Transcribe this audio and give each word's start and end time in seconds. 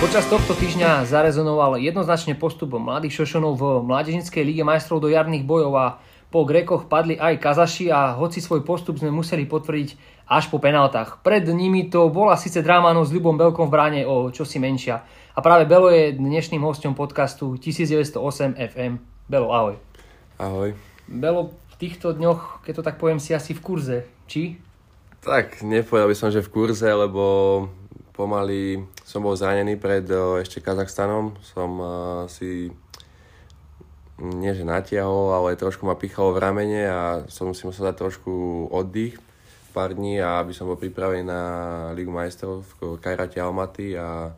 Počas 0.00 0.24
tohto 0.32 0.56
týždňa 0.56 1.04
zarezonoval 1.04 1.76
jednoznačne 1.76 2.32
postup 2.32 2.72
mladých 2.72 3.20
šošonov 3.20 3.60
v 3.60 3.64
Mládežnickej 3.84 4.48
lige 4.48 4.64
majstrov 4.64 4.96
do 4.96 5.12
jarných 5.12 5.44
bojov 5.44 5.72
a 5.76 5.86
po 6.32 6.48
Grekoch 6.48 6.88
padli 6.88 7.20
aj 7.20 7.36
Kazaši 7.36 7.92
a 7.92 8.16
hoci 8.16 8.40
svoj 8.40 8.64
postup 8.64 8.96
sme 8.96 9.12
museli 9.12 9.44
potvrdiť 9.44 10.00
až 10.24 10.48
po 10.48 10.56
penaltách. 10.56 11.20
Pred 11.20 11.52
nimi 11.52 11.92
to 11.92 12.08
bola 12.08 12.40
síce 12.40 12.64
drámano 12.64 13.04
s 13.04 13.12
Ľubom 13.12 13.36
Belkom 13.36 13.68
v 13.68 13.74
bráne 13.76 14.00
o 14.08 14.32
čosi 14.32 14.56
menšia. 14.56 15.04
A 15.36 15.44
práve 15.44 15.68
Belo 15.68 15.92
je 15.92 16.16
dnešným 16.16 16.64
hostom 16.64 16.96
podcastu 16.96 17.60
1908 17.60 18.56
FM. 18.56 19.04
Belo, 19.28 19.52
ahoj. 19.52 19.76
Ahoj. 20.40 20.80
Belo, 21.12 21.52
v 21.52 21.74
týchto 21.76 22.16
dňoch, 22.16 22.64
keď 22.64 22.72
to 22.72 22.86
tak 22.88 22.96
poviem, 22.96 23.20
si 23.20 23.36
asi 23.36 23.52
v 23.52 23.60
kurze, 23.60 24.08
či? 24.24 24.56
Tak, 25.20 25.60
nepovedal 25.60 26.08
by 26.08 26.16
som, 26.16 26.32
že 26.32 26.40
v 26.40 26.48
kurze, 26.48 26.88
lebo 26.88 27.68
pomaly 28.16 28.88
som 29.10 29.26
bol 29.26 29.34
zranený 29.34 29.74
pred 29.74 30.06
ešte 30.38 30.62
Kazachstanom. 30.62 31.34
Som 31.42 31.70
uh, 31.82 31.90
si 32.30 32.70
nie 34.22 34.52
že 34.54 34.62
natiahol, 34.62 35.34
ale 35.34 35.58
trošku 35.58 35.82
ma 35.82 35.98
pichalo 35.98 36.30
v 36.30 36.38
ramene 36.38 36.82
a 36.86 37.02
som 37.26 37.50
si 37.50 37.66
musel 37.66 37.90
dať 37.90 37.96
trošku 37.98 38.30
oddych 38.70 39.18
pár 39.74 39.96
dní 39.96 40.22
a 40.22 40.42
aby 40.42 40.52
som 40.54 40.66
bol 40.66 40.78
pripravený 40.78 41.22
na 41.26 41.42
Ligu 41.94 42.10
majstrov 42.10 42.66
v 42.78 43.00
Kajrate 43.00 43.38
Almaty 43.38 43.94
a 43.94 44.34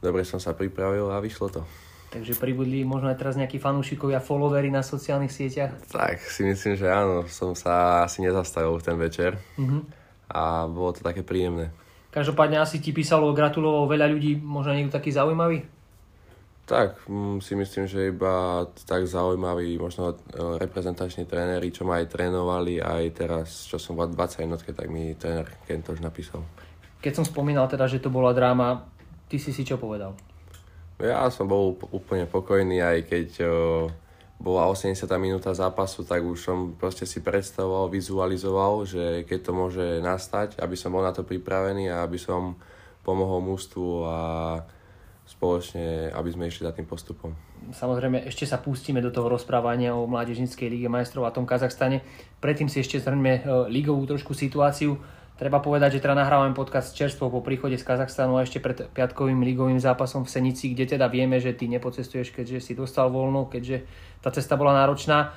dobre 0.00 0.24
som 0.24 0.40
sa 0.40 0.56
pripravil 0.56 1.12
a 1.12 1.22
vyšlo 1.22 1.48
to. 1.48 1.62
Takže 2.10 2.34
pribudli 2.34 2.82
možno 2.82 3.06
aj 3.06 3.20
teraz 3.22 3.38
nejakí 3.38 3.62
fanúšikovia, 3.62 4.18
followery 4.18 4.66
na 4.66 4.82
sociálnych 4.82 5.30
sieťach? 5.30 5.78
Tak, 5.94 6.18
si 6.26 6.42
myslím, 6.42 6.74
že 6.74 6.90
áno. 6.90 7.22
Som 7.30 7.54
sa 7.54 8.02
asi 8.02 8.18
nezastavil 8.26 8.74
v 8.74 8.82
ten 8.82 8.98
večer 8.98 9.38
uh-huh. 9.54 9.86
a 10.26 10.66
bolo 10.66 10.90
to 10.90 11.06
také 11.06 11.22
príjemné. 11.22 11.70
Každopádne 12.10 12.58
asi 12.58 12.82
ti 12.82 12.90
písalo, 12.90 13.30
gratulovalo 13.30 13.86
veľa 13.86 14.10
ľudí, 14.10 14.34
možno 14.42 14.74
niekto 14.74 14.98
taký 14.98 15.14
zaujímavý? 15.14 15.62
Tak, 16.66 17.06
mm, 17.10 17.42
si 17.42 17.58
myslím, 17.58 17.90
že 17.90 18.14
iba 18.14 18.62
tak 18.86 19.02
zaujímaví, 19.06 19.74
možno 19.78 20.14
e, 20.14 20.16
reprezentační 20.58 21.26
tréneri, 21.26 21.74
čo 21.74 21.82
ma 21.82 21.98
aj 21.98 22.14
trénovali, 22.14 22.78
aj 22.78 23.04
teraz, 23.10 23.66
čo 23.66 23.78
som 23.78 23.98
v 23.98 24.06
20 24.06 24.46
jednotke, 24.46 24.70
tak 24.70 24.86
mi 24.86 25.18
tréner 25.18 25.50
Kentoš 25.66 25.98
napísal. 25.98 26.46
Keď 27.02 27.12
som 27.18 27.26
spomínal 27.26 27.66
teda, 27.66 27.90
že 27.90 27.98
to 27.98 28.06
bola 28.06 28.30
dráma, 28.30 28.86
ty 29.26 29.42
si 29.42 29.50
si 29.50 29.66
čo 29.66 29.82
povedal? 29.82 30.14
Ja 31.02 31.26
som 31.32 31.50
bol 31.50 31.74
úplne 31.90 32.30
pokojný, 32.30 32.78
aj 32.78 32.98
keď 33.08 33.28
o, 33.42 33.50
bola 34.40 34.72
80. 34.72 35.04
minúta 35.20 35.52
zápasu, 35.52 36.00
tak 36.08 36.24
už 36.24 36.40
som 36.40 36.58
proste 36.72 37.04
si 37.04 37.20
predstavoval, 37.20 37.92
vizualizoval, 37.92 38.88
že 38.88 39.28
keď 39.28 39.38
to 39.44 39.52
môže 39.52 39.86
nastať, 40.00 40.56
aby 40.56 40.74
som 40.80 40.96
bol 40.96 41.04
na 41.04 41.12
to 41.12 41.20
pripravený 41.28 41.92
a 41.92 42.00
aby 42.00 42.16
som 42.16 42.56
pomohol 43.04 43.44
mústvu 43.44 44.08
a 44.08 44.18
spoločne, 45.28 46.08
aby 46.10 46.28
sme 46.32 46.48
išli 46.48 46.64
za 46.64 46.72
tým 46.72 46.88
postupom. 46.88 47.36
Samozrejme, 47.70 48.24
ešte 48.26 48.48
sa 48.48 48.58
pustíme 48.58 49.04
do 49.04 49.12
toho 49.12 49.28
rozprávania 49.28 49.92
o 49.92 50.08
Mládežnickej 50.08 50.72
lige 50.72 50.88
majstrov 50.88 51.28
a 51.28 51.36
tom 51.36 51.44
Kazachstane. 51.44 52.00
Predtým 52.40 52.72
si 52.72 52.80
ešte 52.80 52.98
zhrňme 52.98 53.68
ligovú 53.68 54.08
trošku 54.08 54.32
situáciu. 54.32 54.96
Treba 55.40 55.56
povedať, 55.56 55.96
že 55.96 56.04
teda 56.04 56.12
nahrávame 56.12 56.52
podcast 56.52 56.92
čerstvo 56.92 57.32
po 57.32 57.40
príchode 57.40 57.80
z 57.80 57.84
Kazachstanu 57.88 58.36
a 58.36 58.44
ešte 58.44 58.60
pred 58.60 58.92
piatkovým 58.92 59.40
ligovým 59.40 59.80
zápasom 59.80 60.28
v 60.28 60.32
Senici, 60.36 60.76
kde 60.76 60.84
teda 60.84 61.08
vieme, 61.08 61.40
že 61.40 61.56
ty 61.56 61.64
nepocestuješ, 61.64 62.36
keďže 62.36 62.60
si 62.60 62.76
dostal 62.76 63.08
voľno, 63.08 63.48
keďže 63.48 63.88
tá 64.20 64.28
cesta 64.28 64.60
bola 64.60 64.76
náročná. 64.76 65.32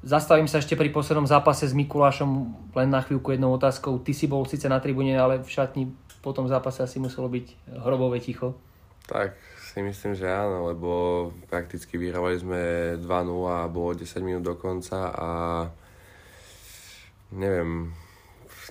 Zastavím 0.00 0.48
sa 0.48 0.64
ešte 0.64 0.80
pri 0.80 0.88
poslednom 0.88 1.28
zápase 1.28 1.68
s 1.68 1.76
Mikulášom 1.76 2.56
len 2.72 2.88
na 2.88 3.04
chvíľku 3.04 3.36
jednou 3.36 3.52
otázkou. 3.52 4.00
Ty 4.00 4.16
si 4.16 4.24
bol 4.24 4.48
síce 4.48 4.64
na 4.64 4.80
tribúne, 4.80 5.12
ale 5.12 5.44
v 5.44 5.48
šatni 5.52 5.92
po 6.24 6.32
tom 6.32 6.48
zápase 6.48 6.80
asi 6.80 6.96
muselo 6.96 7.28
byť 7.28 7.76
hrobové 7.84 8.24
ticho. 8.24 8.56
Tak 9.04 9.36
si 9.60 9.84
myslím, 9.84 10.16
že 10.16 10.24
áno, 10.24 10.72
lebo 10.72 10.88
prakticky 11.52 12.00
vyhrávali 12.00 12.40
sme 12.40 12.60
2-0 12.96 13.04
a 13.44 13.68
bolo 13.68 13.92
10 13.92 14.08
minút 14.24 14.40
do 14.48 14.56
konca 14.56 15.12
a 15.12 15.28
neviem, 17.28 17.92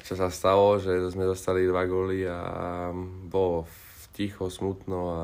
čo 0.04 0.20
sa 0.20 0.28
stalo, 0.28 0.78
že 0.84 0.92
sme 1.10 1.24
dostali 1.24 1.64
dva 1.64 1.88
góly 1.88 2.28
a 2.28 2.40
bolo 3.28 3.64
ticho, 4.14 4.52
smutno 4.52 5.00
a 5.10 5.24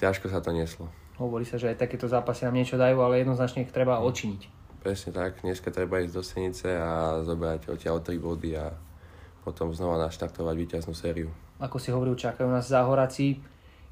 ťažko 0.00 0.32
sa 0.32 0.40
to 0.40 0.50
neslo. 0.56 0.88
Hovorí 1.20 1.44
sa, 1.44 1.56
že 1.56 1.72
aj 1.72 1.80
takéto 1.80 2.08
zápasy 2.08 2.44
nám 2.48 2.56
niečo 2.56 2.76
dajú, 2.76 3.00
ale 3.00 3.24
jednoznačne 3.24 3.64
ich 3.64 3.72
treba 3.72 4.00
odčiniť. 4.04 4.42
Presne 4.80 5.10
tak, 5.12 5.40
dneska 5.40 5.72
treba 5.72 6.00
ísť 6.04 6.14
do 6.14 6.22
Senice 6.24 6.68
a 6.76 7.22
zobrať 7.24 7.72
odtiaľ 7.72 8.04
tri 8.04 8.20
body 8.20 8.50
a 8.56 8.72
potom 9.44 9.70
znova 9.72 9.96
naštartovať 10.04 10.54
víťaznú 10.58 10.92
sériu. 10.92 11.30
Ako 11.62 11.80
si 11.80 11.88
hovoril, 11.94 12.18
čakajú 12.18 12.50
nás 12.50 12.68
záhorací, 12.68 13.40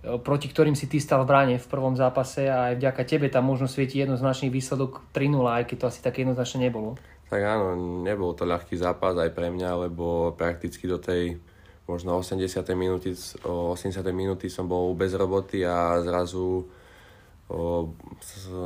proti 0.05 0.53
ktorým 0.53 0.77
si 0.77 0.85
ty 0.85 1.01
stal 1.01 1.25
v 1.25 1.31
bráne 1.33 1.57
v 1.57 1.65
prvom 1.65 1.97
zápase 1.97 2.45
a 2.45 2.75
aj 2.75 2.75
vďaka 2.77 3.03
tebe 3.09 3.27
tam 3.33 3.49
možno 3.49 3.65
svieti 3.65 3.97
jednoznačný 4.05 4.53
výsledok 4.53 5.01
3-0, 5.17 5.41
aj 5.49 5.65
keď 5.65 5.77
to 5.81 5.89
asi 5.89 6.01
také 6.05 6.29
jednoznačne 6.29 6.69
nebolo. 6.69 7.01
Tak 7.33 7.41
áno, 7.41 7.75
nebol 8.05 8.37
to 8.37 8.47
ľahký 8.47 8.79
zápas 8.79 9.19
aj 9.19 9.35
pre 9.35 9.51
mňa, 9.51 9.89
lebo 9.89 10.37
prakticky 10.39 10.87
do 10.87 11.03
tej 11.03 11.41
možno 11.85 12.17
80. 12.17 12.65
minúty, 12.79 13.13
80. 13.13 14.01
minúty 14.15 14.49
som 14.49 14.65
bol 14.65 14.95
bez 14.97 15.13
roboty 15.13 15.67
a 15.67 16.01
zrazu 16.01 16.65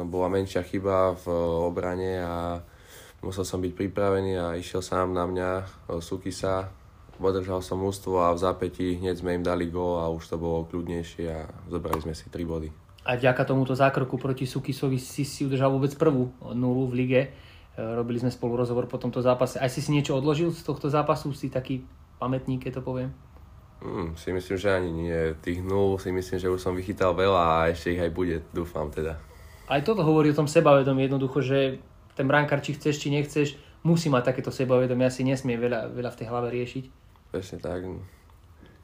bola 0.07 0.29
menšia 0.31 0.63
chyba 0.63 1.19
v 1.19 1.27
obrane 1.67 2.23
a 2.23 2.63
musel 3.19 3.43
som 3.43 3.59
byť 3.59 3.75
pripravený 3.75 4.39
a 4.39 4.55
išiel 4.55 4.79
sám 4.79 5.11
na 5.11 5.27
mňa, 5.27 5.51
Sukisa, 5.99 6.71
podržal 7.19 7.59
som 7.59 7.83
ústvo 7.83 8.23
a 8.23 8.31
v 8.31 8.39
zápäti 8.39 9.03
hneď 9.03 9.19
sme 9.19 9.35
im 9.35 9.43
dali 9.43 9.67
gól 9.67 9.99
a 9.99 10.07
už 10.07 10.31
to 10.31 10.37
bolo 10.39 10.71
kľudnejšie 10.71 11.27
a 11.27 11.43
zobrali 11.67 11.99
sme 11.99 12.15
si 12.15 12.31
3 12.31 12.47
body. 12.47 12.71
A 13.03 13.19
vďaka 13.19 13.43
tomuto 13.43 13.75
zákroku 13.75 14.15
proti 14.15 14.47
Sukisovi 14.47 15.03
si 15.03 15.27
si 15.27 15.43
udržal 15.43 15.75
vôbec 15.75 15.91
prvú 15.99 16.31
nulu 16.55 16.87
v 16.87 16.95
lige 16.95 17.23
robili 17.79 18.19
sme 18.19 18.35
spolu 18.35 18.59
rozhovor 18.59 18.91
po 18.91 18.99
tomto 18.99 19.23
zápase. 19.23 19.63
Aj 19.63 19.71
si 19.71 19.79
si 19.79 19.95
niečo 19.95 20.19
odložil 20.19 20.51
z 20.51 20.67
tohto 20.67 20.91
zápasu? 20.91 21.31
Si 21.31 21.47
taký 21.47 21.87
pamätník, 22.19 22.67
keď 22.67 22.81
to 22.81 22.83
poviem? 22.83 23.11
Mm, 23.79 24.19
si 24.19 24.35
myslím, 24.35 24.57
že 24.59 24.75
ani 24.75 24.91
nie. 24.91 25.19
Tých 25.39 25.63
nul 25.63 25.95
si 26.03 26.11
myslím, 26.11 26.39
že 26.43 26.51
už 26.51 26.59
som 26.59 26.75
vychytal 26.75 27.15
veľa 27.15 27.43
a 27.47 27.57
ešte 27.71 27.95
ich 27.95 28.03
aj 28.03 28.11
bude, 28.11 28.43
dúfam 28.51 28.91
teda. 28.91 29.23
Aj 29.71 29.79
toto 29.87 30.03
hovorí 30.03 30.35
o 30.35 30.39
tom 30.39 30.51
sebavedomí 30.51 31.07
jednoducho, 31.07 31.39
že 31.39 31.79
ten 32.19 32.27
brankár, 32.27 32.59
či 32.59 32.75
chceš, 32.75 32.99
či 32.99 33.15
nechceš, 33.15 33.55
musí 33.87 34.11
mať 34.11 34.35
takéto 34.35 34.51
sebavedomie, 34.51 35.07
asi 35.07 35.23
nesmie 35.23 35.55
veľa, 35.55 35.95
veľa 35.95 36.11
v 36.11 36.19
tej 36.19 36.27
hlave 36.27 36.49
riešiť. 36.51 36.85
Presne 37.31 37.59
tak. 37.63 37.87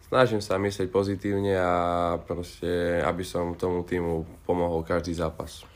Snažím 0.06 0.38
sa 0.38 0.60
myslieť 0.62 0.94
pozitívne 0.94 1.58
a 1.58 1.72
proste, 2.22 3.02
aby 3.02 3.26
som 3.26 3.58
tomu 3.58 3.82
týmu 3.82 4.46
pomohol 4.46 4.86
každý 4.86 5.16
zápas 5.16 5.73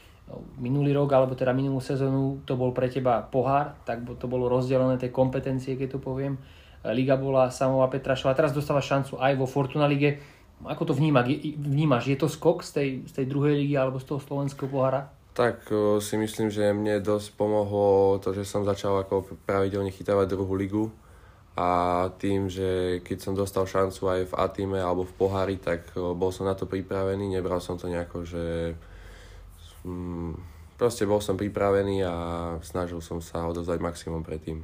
minulý 0.61 0.93
rok, 0.93 1.09
alebo 1.12 1.33
teda 1.33 1.56
minulú 1.56 1.81
sezónu 1.81 2.44
to 2.44 2.55
bol 2.55 2.77
pre 2.77 2.93
teba 2.93 3.25
pohár, 3.25 3.81
tak 3.89 4.05
to 4.05 4.27
bolo 4.28 4.47
rozdelené 4.47 5.00
tie 5.00 5.09
kompetencie, 5.09 5.75
keď 5.81 5.97
to 5.97 6.00
poviem. 6.00 6.37
Liga 6.84 7.19
bola 7.19 7.50
Samová 7.50 7.91
Petrašová, 7.91 8.37
teraz 8.39 8.55
dostáva 8.55 8.84
šancu 8.84 9.19
aj 9.19 9.33
vo 9.34 9.49
Fortuna 9.49 9.89
Lige. 9.89 10.21
Ako 10.62 10.91
to 10.91 10.94
vníma, 10.94 11.22
vnímaš? 11.59 12.11
Je 12.11 12.19
to 12.19 12.27
skok 12.27 12.66
z 12.66 12.71
tej, 12.71 12.89
z 13.06 13.12
tej 13.15 13.27
druhej 13.31 13.55
ligy 13.55 13.75
alebo 13.78 14.03
z 14.03 14.11
toho 14.11 14.19
slovenského 14.19 14.66
pohára? 14.66 15.11
Tak 15.39 15.71
si 16.03 16.19
myslím, 16.19 16.50
že 16.50 16.75
mne 16.75 16.99
dosť 16.99 17.39
pomohlo 17.39 18.19
to, 18.19 18.34
že 18.34 18.43
som 18.43 18.66
začal 18.66 19.06
ako 19.06 19.39
pravidelne 19.47 19.95
chytávať 19.95 20.27
druhú 20.34 20.59
ligu 20.59 20.91
a 21.55 22.10
tým, 22.19 22.50
že 22.50 22.99
keď 23.06 23.19
som 23.22 23.39
dostal 23.39 23.66
šancu 23.66 24.03
aj 24.10 24.21
v 24.31 24.37
Atime 24.39 24.83
alebo 24.83 25.06
v 25.06 25.15
pohári, 25.15 25.56
tak 25.62 25.95
bol 25.95 26.34
som 26.34 26.43
na 26.43 26.59
to 26.59 26.66
pripravený, 26.66 27.39
nebral 27.39 27.62
som 27.62 27.78
to 27.78 27.87
nejako, 27.87 28.27
že 28.27 28.75
proste 30.78 31.04
bol 31.04 31.19
som 31.19 31.34
pripravený 31.34 32.06
a 32.06 32.15
snažil 32.62 33.03
som 33.03 33.19
sa 33.19 33.44
odovzdať 33.50 33.82
maximum 33.82 34.22
predtým. 34.22 34.62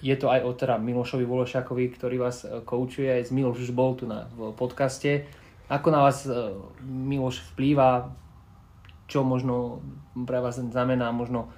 Je 0.00 0.16
to 0.16 0.32
aj 0.32 0.40
o 0.48 0.56
teda 0.56 0.80
Milošovi 0.80 1.28
Vološakovi, 1.28 1.92
ktorý 1.92 2.16
vás 2.24 2.48
e, 2.48 2.64
koučuje, 2.64 3.20
aj 3.20 3.28
z 3.28 3.30
Miloš 3.36 3.68
už 3.68 3.72
bol 3.76 3.92
tu 3.92 4.08
na 4.08 4.32
v 4.32 4.56
podcaste. 4.56 5.28
Ako 5.68 5.92
na 5.92 6.00
vás 6.08 6.24
e, 6.24 6.32
Miloš 6.80 7.44
vplýva, 7.52 8.08
čo 9.04 9.20
možno 9.20 9.84
pre 10.24 10.40
vás 10.40 10.56
znamená, 10.56 11.12
možno 11.12 11.52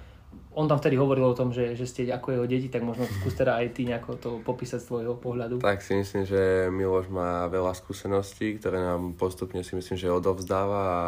on 0.53 0.67
tam 0.67 0.77
vtedy 0.77 0.99
hovoril 0.99 1.23
o 1.23 1.37
tom, 1.37 1.49
že, 1.49 1.73
že 1.73 1.87
ste 1.87 2.05
ako 2.11 2.35
jeho 2.35 2.45
deti, 2.45 2.69
tak 2.69 2.85
možno 2.85 3.09
skús 3.09 3.33
teda 3.33 3.57
aj 3.57 3.73
ty 3.73 3.89
nejako 3.89 4.11
to 4.19 4.29
popísať 4.45 4.83
z 4.83 4.87
tvojho 4.91 5.15
pohľadu. 5.17 5.63
Tak 5.63 5.81
si 5.81 5.97
myslím, 5.97 6.27
že 6.27 6.69
Miloš 6.69 7.09
má 7.09 7.47
veľa 7.49 7.73
skúseností, 7.73 8.59
ktoré 8.61 8.77
nám 8.77 9.17
postupne 9.17 9.63
si 9.65 9.73
myslím, 9.73 9.97
že 9.97 10.13
odovzdáva 10.13 10.81
a 10.83 11.07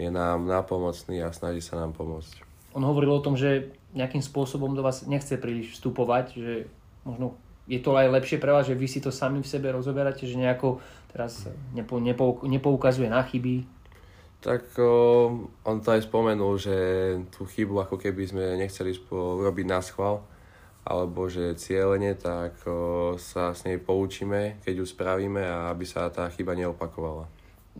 je 0.00 0.08
nám 0.08 0.48
nápomocný 0.48 1.20
a 1.20 1.28
snaží 1.36 1.60
sa 1.60 1.76
nám 1.76 1.92
pomôcť. 1.92 2.40
On 2.72 2.80
hovoril 2.80 3.12
o 3.12 3.24
tom, 3.24 3.36
že 3.36 3.76
nejakým 3.92 4.24
spôsobom 4.24 4.72
do 4.72 4.80
vás 4.80 5.04
nechce 5.04 5.36
príliš 5.36 5.76
vstupovať, 5.76 6.24
že 6.32 6.54
možno 7.04 7.36
je 7.68 7.78
to 7.78 7.94
aj 7.94 8.08
lepšie 8.08 8.38
pre 8.40 8.50
vás, 8.50 8.64
že 8.64 8.78
vy 8.78 8.88
si 8.88 9.04
to 9.04 9.12
sami 9.12 9.44
v 9.44 9.50
sebe 9.50 9.68
rozoberáte, 9.68 10.24
že 10.24 10.40
nejako 10.40 10.80
teraz 11.12 11.46
nepo, 11.76 12.00
nepo, 12.00 12.40
nepoukazuje 12.46 13.10
na 13.10 13.22
chyby? 13.22 13.66
Tak 14.40 14.72
o, 14.80 14.90
on 15.68 15.78
to 15.84 15.92
aj 15.92 16.08
spomenul, 16.08 16.56
že 16.56 16.72
tú 17.28 17.44
chybu 17.44 17.84
ako 17.84 18.00
keby 18.00 18.24
sme 18.24 18.44
nechceli 18.56 18.96
urobiť 19.12 19.66
na 19.68 19.84
schvál 19.84 20.24
alebo 20.80 21.28
že 21.28 21.60
cieľene, 21.60 22.16
tak 22.16 22.56
o, 22.64 23.14
sa 23.20 23.52
s 23.52 23.68
nej 23.68 23.76
poučíme, 23.76 24.64
keď 24.64 24.74
ju 24.80 24.86
spravíme 24.88 25.44
a 25.44 25.68
aby 25.68 25.84
sa 25.84 26.08
tá 26.08 26.24
chyba 26.32 26.56
neopakovala. 26.56 27.28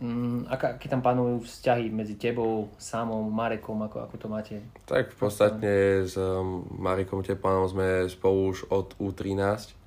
Mm, 0.01 0.49
aké 0.49 0.89
tam 0.89 1.05
panujú 1.05 1.45
vzťahy 1.45 1.93
medzi 1.93 2.17
tebou, 2.17 2.73
Samom, 2.81 3.29
Marekom, 3.29 3.85
ako, 3.85 4.09
ako 4.09 4.15
to 4.17 4.27
máte? 4.27 4.55
Tak 4.89 5.13
v 5.13 5.17
podstate 5.21 5.71
s 6.09 6.17
um, 6.17 6.65
Marekom 6.81 7.21
Tepanom 7.21 7.69
sme 7.69 8.09
spolu 8.09 8.49
už 8.49 8.65
od 8.73 8.97
U13. 8.97 9.77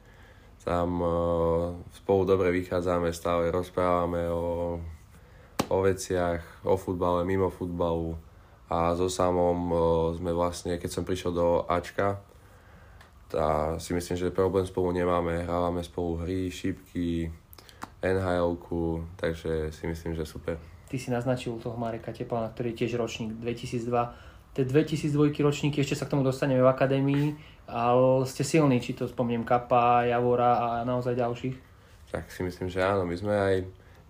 Tam 0.62 0.88
uh, 1.02 1.74
spolu 1.98 2.30
dobre 2.30 2.54
vychádzame, 2.54 3.10
stále 3.10 3.50
rozprávame 3.50 4.30
o, 4.30 4.78
o 5.66 5.76
veciach, 5.82 6.62
o 6.62 6.78
futbale, 6.78 7.26
mimo 7.26 7.50
futbalu. 7.50 8.14
A 8.70 8.94
so 8.94 9.10
Samom 9.10 9.58
uh, 9.74 9.80
sme 10.14 10.30
vlastne, 10.30 10.78
keď 10.78 10.90
som 10.94 11.02
prišiel 11.02 11.34
do 11.34 11.66
Ačka, 11.66 12.22
a 13.34 13.82
si 13.82 13.90
myslím, 13.90 14.14
že 14.14 14.30
problém 14.30 14.62
spolu 14.62 14.94
nemáme. 14.94 15.42
Hrávame 15.42 15.82
spolu 15.82 16.22
hry, 16.22 16.54
šípky, 16.54 17.34
nhl 18.04 18.60
takže 19.16 19.72
si 19.72 19.84
myslím, 19.86 20.12
že 20.14 20.28
super. 20.28 20.60
Ty 20.88 20.96
si 21.00 21.08
naznačil 21.08 21.56
toho 21.56 21.80
Mareka 21.80 22.12
Tepala, 22.12 22.52
ktorý 22.52 22.76
je 22.76 22.84
tiež 22.84 23.00
ročník 23.00 23.32
2002. 23.40 24.54
Tie 24.54 24.62
2002 24.62 25.42
ročníky, 25.42 25.82
ešte 25.82 25.98
sa 25.98 26.06
k 26.06 26.14
tomu 26.14 26.22
dostaneme 26.22 26.62
v 26.62 26.70
akadémii, 26.70 27.26
ale 27.66 28.22
ste 28.28 28.46
silní, 28.46 28.78
či 28.78 28.94
to 28.94 29.10
spomínam 29.10 29.42
Kapa, 29.42 30.06
Javora 30.06 30.60
a 30.60 30.68
naozaj 30.86 31.18
ďalších? 31.18 31.56
Tak 32.14 32.30
si 32.30 32.46
myslím, 32.46 32.70
že 32.70 32.78
áno. 32.78 33.02
My 33.02 33.16
sme 33.18 33.34
aj, 33.34 33.56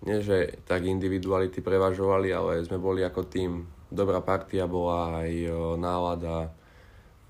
nie 0.05 0.21
že 0.21 0.61
tak 0.69 0.85
individuality 0.85 1.65
prevažovali, 1.65 2.29
ale 2.29 2.61
sme 2.61 2.77
boli 2.77 3.01
ako 3.01 3.25
tým. 3.25 3.65
Dobrá 3.89 4.21
partia 4.21 4.69
bola 4.69 5.25
aj 5.25 5.31
nálada. 5.81 6.53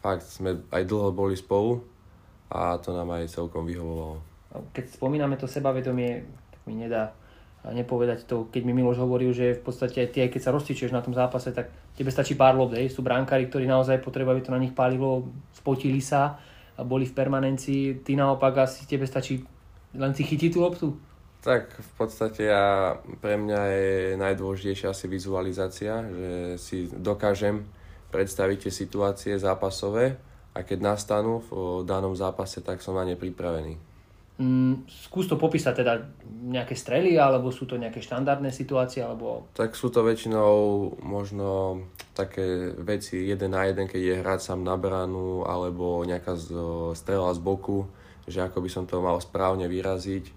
Fakt 0.04 0.28
sme 0.28 0.68
aj 0.68 0.84
dlho 0.84 1.16
boli 1.16 1.40
spolu 1.40 1.80
a 2.52 2.76
to 2.76 2.92
nám 2.92 3.16
aj 3.16 3.32
celkom 3.32 3.64
vyhovovalo. 3.64 4.20
Keď 4.76 5.00
spomíname 5.00 5.40
to 5.40 5.48
sebavedomie, 5.48 6.28
mi 6.66 6.76
nedá 6.76 7.14
nepovedať 7.66 8.30
to, 8.30 8.46
keď 8.54 8.62
mi 8.62 8.78
Miloš 8.78 9.02
hovoril, 9.02 9.34
že 9.34 9.58
v 9.58 9.64
podstate 9.66 10.06
aj 10.06 10.10
ty, 10.14 10.22
keď 10.30 10.42
sa 10.42 10.54
roztičuješ 10.54 10.94
na 10.94 11.02
tom 11.02 11.18
zápase, 11.18 11.50
tak 11.50 11.74
tebe 11.98 12.14
stačí 12.14 12.38
pár 12.38 12.54
lob, 12.54 12.78
sú 12.78 13.02
bránkári, 13.02 13.50
ktorí 13.50 13.66
naozaj 13.66 14.06
potrebujú, 14.06 14.38
aby 14.38 14.44
to 14.46 14.54
na 14.54 14.62
nich 14.62 14.76
pálilo, 14.76 15.26
spotili 15.50 15.98
sa 15.98 16.38
a 16.78 16.82
boli 16.86 17.10
v 17.10 17.18
permanencii, 17.18 18.06
ty 18.06 18.14
naopak 18.14 18.70
asi 18.70 18.86
tebe 18.86 19.10
stačí 19.10 19.42
len 19.96 20.12
si 20.14 20.28
chytiť 20.28 20.50
tú 20.54 20.60
loptu? 20.62 20.88
Tak 21.42 21.74
v 21.74 21.92
podstate 21.98 22.50
ja, 22.50 22.98
pre 23.22 23.38
mňa 23.38 23.62
je 23.70 23.90
najdôležitejšia 24.18 24.92
asi 24.92 25.06
vizualizácia, 25.10 26.06
že 26.06 26.30
si 26.62 26.78
dokážem 26.90 27.66
predstaviť 28.10 28.68
tie 28.68 28.74
situácie 28.74 29.34
zápasové 29.38 30.18
a 30.54 30.62
keď 30.66 30.96
nastanú 30.96 31.42
v 31.46 31.82
danom 31.86 32.14
zápase, 32.18 32.62
tak 32.62 32.82
som 32.82 32.98
na 32.98 33.06
ne 33.06 33.14
pripravený. 33.18 33.95
Mm, 34.36 34.84
skús 34.92 35.32
to 35.32 35.40
popísať 35.40 35.80
teda 35.80 36.12
nejaké 36.28 36.76
strely, 36.76 37.16
alebo 37.16 37.56
sú 37.56 37.64
to 37.64 37.80
nejaké 37.80 38.04
štandardné 38.04 38.52
situácie, 38.52 39.00
alebo... 39.00 39.48
Tak 39.56 39.80
sú 39.80 39.88
to 39.88 40.04
väčšinou 40.04 40.52
možno 41.00 41.80
také 42.12 42.76
veci 42.76 43.32
jeden 43.32 43.56
na 43.56 43.64
jeden, 43.64 43.88
keď 43.88 44.02
je 44.04 44.20
hrať 44.20 44.40
sám 44.44 44.68
na 44.68 44.76
bránu, 44.76 45.48
alebo 45.48 46.04
nejaká 46.04 46.36
strela 46.92 47.32
z 47.32 47.40
boku, 47.40 47.88
že 48.28 48.44
ako 48.44 48.60
by 48.60 48.70
som 48.70 48.84
to 48.84 49.00
mal 49.00 49.16
správne 49.24 49.72
vyraziť 49.72 50.28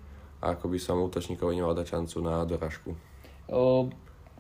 a 0.47 0.55
ako 0.55 0.71
by 0.71 0.79
som 0.79 1.03
útočníkovi 1.03 1.59
nemal 1.59 1.75
dať 1.75 1.99
šancu 1.99 2.17
na 2.23 2.47
doražku. 2.47 2.95
O, 3.51 3.91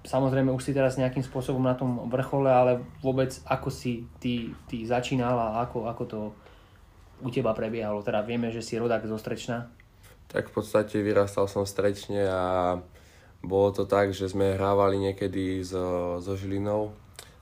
samozrejme 0.06 0.54
už 0.54 0.70
si 0.70 0.76
teraz 0.76 0.94
nejakým 0.94 1.26
spôsobom 1.26 1.66
na 1.66 1.74
tom 1.74 2.06
vrchole, 2.06 2.46
ale 2.46 2.78
vôbec 3.02 3.34
ako 3.42 3.74
si 3.74 4.06
ty, 4.22 4.54
ty 4.70 4.86
začínal 4.86 5.34
a 5.34 5.66
ako, 5.66 5.90
ako 5.90 6.04
to 6.06 6.20
u 7.22 7.28
teba 7.30 7.54
prebiehalo? 7.54 8.02
Teda 8.02 8.22
vieme, 8.22 8.52
že 8.54 8.62
si 8.62 8.78
rodák 8.78 9.04
zo 9.06 9.18
Strečna. 9.18 9.70
Tak 10.28 10.52
v 10.52 10.52
podstate 10.60 11.00
vyrastal 11.00 11.48
som 11.48 11.64
v 11.64 11.72
Strečne 11.72 12.22
a 12.28 12.42
bolo 13.40 13.70
to 13.70 13.86
tak, 13.86 14.10
že 14.10 14.28
sme 14.28 14.58
hrávali 14.58 14.98
niekedy 14.98 15.62
so, 15.62 16.18
so 16.18 16.34
Žilinou 16.34 16.90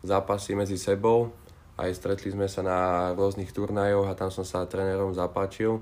zápasy 0.04 0.54
medzi 0.54 0.76
sebou. 0.76 1.32
Aj 1.76 1.92
stretli 1.92 2.32
sme 2.32 2.48
sa 2.48 2.64
na 2.64 2.78
rôznych 3.12 3.52
turnajoch 3.52 4.08
a 4.08 4.16
tam 4.16 4.32
som 4.32 4.44
sa 4.44 4.64
trénerom 4.64 5.12
zapáčil. 5.12 5.80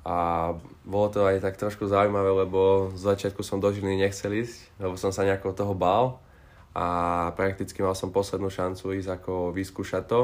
A 0.00 0.48
bolo 0.80 1.12
to 1.12 1.28
aj 1.28 1.44
tak 1.44 1.60
trošku 1.60 1.84
zaujímavé, 1.84 2.32
lebo 2.46 2.88
z 2.96 3.04
začiatku 3.04 3.44
som 3.44 3.60
do 3.60 3.68
Žiliny 3.68 4.08
nechcel 4.08 4.32
ísť, 4.32 4.80
lebo 4.80 4.96
som 4.96 5.12
sa 5.12 5.28
nejako 5.28 5.52
toho 5.52 5.76
bál. 5.76 6.24
A 6.72 7.28
prakticky 7.36 7.84
mal 7.84 7.92
som 7.92 8.14
poslednú 8.14 8.48
šancu 8.48 8.96
ísť 8.96 9.20
ako 9.20 9.52
vyskúšať 9.52 10.04
to. 10.08 10.20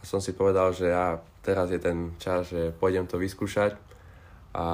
A 0.00 0.02
som 0.04 0.20
si 0.20 0.36
povedal, 0.36 0.74
že 0.76 0.90
ja 0.92 1.20
teraz 1.46 1.70
je 1.70 1.78
ten 1.78 2.18
čas, 2.18 2.50
že 2.50 2.74
pôjdem 2.74 3.06
to 3.06 3.16
vyskúšať 3.22 3.78
a 4.56 4.66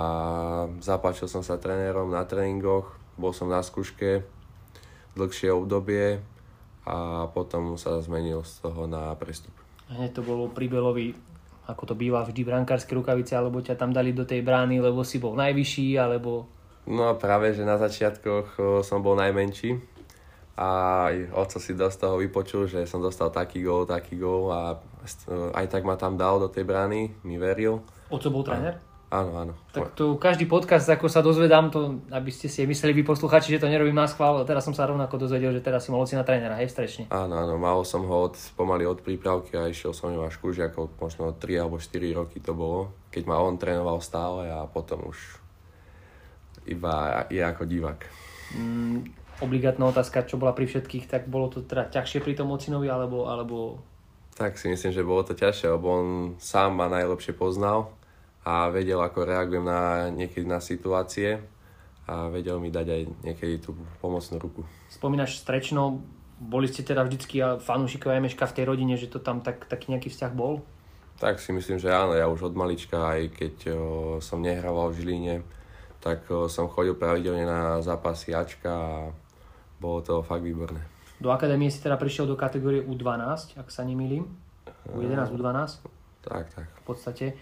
zapáčil 0.78 1.26
som 1.26 1.42
sa 1.42 1.58
trénerom 1.58 2.08
na 2.08 2.22
tréningoch, 2.22 2.94
bol 3.18 3.34
som 3.34 3.50
na 3.50 3.60
skúške 3.60 4.22
dlhšie 5.12 5.52
obdobie 5.52 6.22
a 6.88 7.28
potom 7.30 7.76
sa 7.76 8.00
zmenil 8.00 8.46
z 8.46 8.64
toho 8.64 8.88
na 8.88 9.12
prestup. 9.18 9.52
Hneď 9.92 10.16
to 10.16 10.22
bolo 10.24 10.48
pri 10.48 10.72
Belovi, 10.72 11.12
ako 11.68 11.92
to 11.92 11.94
býva 11.94 12.24
vždy 12.24 12.42
brankárske 12.42 12.96
rukavice, 12.96 13.36
alebo 13.36 13.60
ťa 13.60 13.76
tam 13.76 13.92
dali 13.92 14.16
do 14.16 14.24
tej 14.24 14.40
brány, 14.40 14.80
lebo 14.80 15.04
si 15.04 15.20
bol 15.20 15.36
najvyšší, 15.36 16.00
alebo... 16.00 16.48
No 16.88 17.14
práve, 17.14 17.54
že 17.54 17.62
na 17.62 17.78
začiatkoch 17.78 18.58
som 18.82 19.04
bol 19.04 19.14
najmenší 19.14 19.78
a 20.58 20.68
oco 21.32 21.58
si 21.62 21.78
dosť 21.78 21.96
toho 22.02 22.16
vypočul, 22.18 22.66
že 22.66 22.82
som 22.88 22.98
dostal 22.98 23.30
taký 23.30 23.62
gól, 23.62 23.86
taký 23.86 24.18
gól 24.18 24.50
a 24.50 24.74
aj 25.54 25.66
tak 25.68 25.82
ma 25.82 25.98
tam 25.98 26.14
dal 26.16 26.38
do 26.38 26.48
tej 26.48 26.66
brány, 26.66 27.12
mi 27.26 27.36
veril. 27.36 27.82
Oco 28.08 28.28
bol 28.30 28.46
tréner? 28.46 28.80
Áno, 29.12 29.36
áno. 29.36 29.52
Tak 29.76 29.92
tu 29.92 30.16
každý 30.16 30.48
podcast, 30.48 30.88
ako 30.88 31.04
sa 31.04 31.20
dozvedám, 31.20 31.68
to, 31.68 32.00
aby 32.08 32.32
ste 32.32 32.48
si 32.48 32.64
mysleli 32.64 32.96
vy 32.96 33.04
posluchači, 33.04 33.52
že 33.52 33.60
to 33.60 33.68
nerobím 33.68 33.92
na 33.92 34.08
schvál, 34.08 34.40
a 34.40 34.48
teraz 34.48 34.64
som 34.64 34.72
sa 34.72 34.88
rovnako 34.88 35.20
dozvedel, 35.20 35.52
že 35.52 35.60
teraz 35.60 35.84
si 35.84 35.92
mohol 35.92 36.08
si 36.08 36.16
na 36.16 36.24
trénera, 36.24 36.56
hej, 36.56 36.72
strečne. 36.72 37.12
Áno, 37.12 37.36
áno, 37.36 37.60
mal 37.60 37.76
som 37.84 38.08
ho 38.08 38.32
od, 38.32 38.40
pomaly 38.56 38.88
od 38.88 39.04
prípravky 39.04 39.52
a 39.60 39.68
išiel 39.68 39.92
som 39.92 40.16
ňu 40.16 40.24
až 40.24 40.40
ako 40.40 40.96
možno 40.96 41.36
3 41.36 41.60
alebo 41.60 41.76
4 41.76 41.92
roky 42.16 42.40
to 42.40 42.56
bolo, 42.56 42.96
keď 43.12 43.28
ma 43.28 43.36
on 43.36 43.60
trénoval 43.60 44.00
stále 44.00 44.48
a 44.48 44.64
potom 44.64 45.04
už 45.12 45.20
iba 46.64 47.28
je 47.28 47.44
ako 47.44 47.68
divák. 47.68 48.00
Mm, 48.56 49.12
obligátna 49.44 49.92
otázka, 49.92 50.24
čo 50.24 50.40
bola 50.40 50.56
pri 50.56 50.64
všetkých, 50.64 51.12
tak 51.12 51.28
bolo 51.28 51.52
to 51.52 51.60
teda 51.60 51.92
ťažšie 51.92 52.24
pri 52.24 52.32
tom 52.32 52.48
ocinovi, 52.48 52.88
alebo, 52.88 53.28
alebo 53.28 53.84
tak 54.34 54.56
si 54.56 54.68
myslím, 54.68 54.92
že 54.92 55.04
bolo 55.04 55.22
to 55.22 55.36
ťažšie, 55.36 55.68
lebo 55.72 55.86
on 55.92 56.08
sám 56.40 56.76
ma 56.76 56.88
najlepšie 56.88 57.36
poznal 57.36 57.92
a 58.42 58.72
vedel, 58.72 58.98
ako 58.98 59.28
reagujem 59.28 59.64
na 59.64 60.08
niekedy 60.10 60.48
na 60.48 60.58
situácie 60.58 61.38
a 62.08 62.26
vedel 62.26 62.58
mi 62.58 62.74
dať 62.74 62.86
aj 62.88 63.02
niekedy 63.22 63.54
tú 63.62 63.78
pomocnú 64.02 64.42
ruku. 64.42 64.60
Spomínaš 64.90 65.38
Strečno, 65.38 66.02
boli 66.42 66.66
ste 66.66 66.82
teda 66.82 67.06
vždycky 67.06 67.38
fanúšikovia 67.62 68.18
Emeška 68.18 68.50
v 68.50 68.56
tej 68.58 68.64
rodine, 68.66 68.94
že 68.98 69.06
to 69.06 69.22
tam 69.22 69.38
tak, 69.46 69.70
taký 69.70 69.94
nejaký 69.94 70.10
vzťah 70.10 70.32
bol? 70.34 70.66
Tak 71.22 71.38
si 71.38 71.54
myslím, 71.54 71.78
že 71.78 71.94
áno, 71.94 72.18
ja 72.18 72.26
už 72.26 72.50
od 72.50 72.58
malička, 72.58 72.98
aj 72.98 73.30
keď 73.30 73.54
o, 73.70 73.74
som 74.18 74.42
nehrával 74.42 74.90
v 74.90 74.96
Žiline, 74.98 75.34
tak 76.02 76.26
o, 76.26 76.50
som 76.50 76.66
chodil 76.66 76.98
pravidelne 76.98 77.46
na 77.46 77.78
zápasy 77.78 78.34
Ačka 78.34 78.74
a 78.74 78.92
bolo 79.78 80.02
to 80.02 80.26
fakt 80.26 80.42
výborné. 80.42 80.91
Do 81.22 81.30
akadémie 81.30 81.70
si 81.70 81.78
teda 81.78 81.94
prišiel 81.94 82.26
do 82.26 82.34
kategórie 82.34 82.82
U12, 82.82 83.54
ak 83.54 83.70
sa 83.70 83.86
nemýlim. 83.86 84.26
U11, 84.90 85.30
U12? 85.30 85.78
Tak, 86.26 86.50
tak. 86.50 86.66
V 86.66 86.82
podstate. 86.82 87.38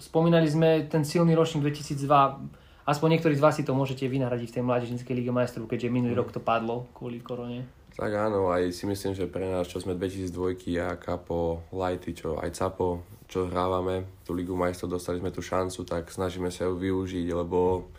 Spomínali 0.00 0.48
sme 0.48 0.88
ten 0.88 1.04
silný 1.04 1.36
ročník 1.36 1.68
2002. 1.68 2.88
Aspoň 2.88 3.08
niektorí 3.20 3.36
z 3.36 3.44
vás 3.44 3.60
si 3.60 3.68
to 3.68 3.76
môžete 3.76 4.08
vynahradiť 4.08 4.48
v 4.48 4.54
tej 4.56 4.64
mládežníckej 4.64 5.12
lige 5.12 5.28
majstrov, 5.28 5.68
keďže 5.68 5.92
minulý 5.92 6.16
rok 6.16 6.32
to 6.32 6.40
padlo 6.40 6.88
kvôli 6.96 7.20
korone. 7.20 7.68
Tak 7.92 8.08
áno, 8.08 8.48
aj 8.48 8.72
si 8.72 8.88
myslím, 8.88 9.12
že 9.12 9.28
pre 9.28 9.44
nás, 9.44 9.68
čo 9.68 9.84
sme 9.84 9.92
2002, 9.92 10.56
ja, 10.72 10.96
Kapo, 10.96 11.68
Lighty, 11.68 12.16
čo 12.16 12.40
aj 12.40 12.56
Capo, 12.56 13.04
čo 13.28 13.44
hrávame, 13.44 14.08
tú 14.24 14.32
Ligu 14.32 14.56
majstrov, 14.56 14.96
dostali 14.96 15.20
sme 15.20 15.28
tú 15.28 15.44
šancu, 15.44 15.84
tak 15.84 16.08
snažíme 16.08 16.48
sa 16.48 16.64
ju 16.64 16.80
využiť, 16.80 17.28
lebo 17.36 17.90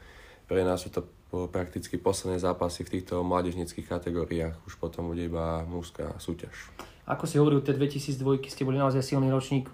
pre 0.49 0.65
nás 0.65 0.81
sú 0.81 0.89
to 0.89 1.05
prakticky 1.29 2.01
posledné 2.01 2.41
zápasy 2.41 2.81
v 2.81 2.99
týchto 2.99 3.21
mládežnických 3.21 3.85
kategóriách. 3.85 4.57
Už 4.65 4.81
potom 4.81 5.13
bude 5.13 5.29
iba 5.29 5.61
mužská 5.69 6.17
súťaž. 6.17 6.53
Ako 7.05 7.29
si 7.29 7.37
hovoril, 7.37 7.61
tie 7.61 7.77
2002 7.77 8.49
ste 8.49 8.65
boli 8.65 8.81
naozaj 8.81 9.01
silný 9.01 9.29
ročník. 9.29 9.69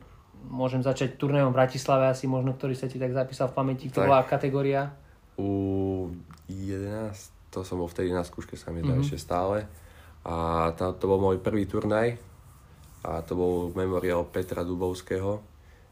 Môžem 0.46 0.84
začať 0.84 1.16
turnajom 1.16 1.56
v 1.56 1.58
Bratislave 1.58 2.12
asi 2.12 2.28
možno, 2.28 2.54
ktorý 2.54 2.76
sa 2.76 2.92
ti 2.92 3.00
tak 3.00 3.16
zapísal 3.16 3.50
v 3.50 3.58
pamäti, 3.58 3.88
ktorá 3.88 4.08
bola 4.08 4.24
kategória? 4.28 4.94
U 5.36 6.12
11, 6.48 7.12
to 7.52 7.64
som 7.64 7.80
bol 7.80 7.88
vtedy 7.88 8.12
na 8.12 8.24
skúške, 8.24 8.60
sa 8.60 8.72
mi 8.72 8.84
mm-hmm. 8.84 9.04
ešte 9.04 9.20
stále. 9.20 9.68
A 10.28 10.70
to, 10.76 10.96
to 10.96 11.06
bol 11.08 11.20
môj 11.20 11.40
prvý 11.40 11.68
turnaj 11.68 12.20
a 13.06 13.22
to 13.22 13.38
bol 13.38 13.70
memoriál 13.78 14.26
Petra 14.26 14.66
Dubovského, 14.66 15.38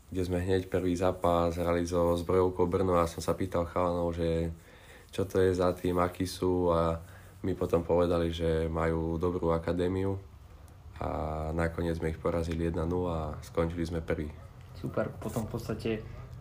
kde 0.09 0.21
sme 0.25 0.41
hneď 0.41 0.69
prvý 0.69 0.97
zápas 0.97 1.53
hrali 1.55 1.85
so 1.85 2.17
zbrojovkou 2.17 2.65
Brno 2.65 2.97
a 2.97 3.05
som 3.05 3.21
sa 3.21 3.37
pýtal 3.37 3.69
chalanov, 3.69 4.17
že 4.17 4.49
čo 5.13 5.29
to 5.29 5.37
je 5.37 5.53
za 5.53 5.69
tým, 5.77 6.01
akí 6.01 6.25
sú 6.25 6.73
a 6.73 6.97
mi 7.45 7.53
potom 7.53 7.85
povedali, 7.85 8.33
že 8.33 8.65
majú 8.65 9.21
dobrú 9.21 9.53
akadémiu 9.53 10.17
a 10.97 11.07
nakoniec 11.53 12.01
sme 12.01 12.09
ich 12.09 12.17
porazili 12.17 12.73
1-0 12.73 12.81
a 13.05 13.37
skončili 13.45 13.85
sme 13.85 14.01
prvý. 14.01 14.33
Super, 14.73 15.13
potom 15.21 15.45
v 15.45 15.51
podstate 15.53 15.89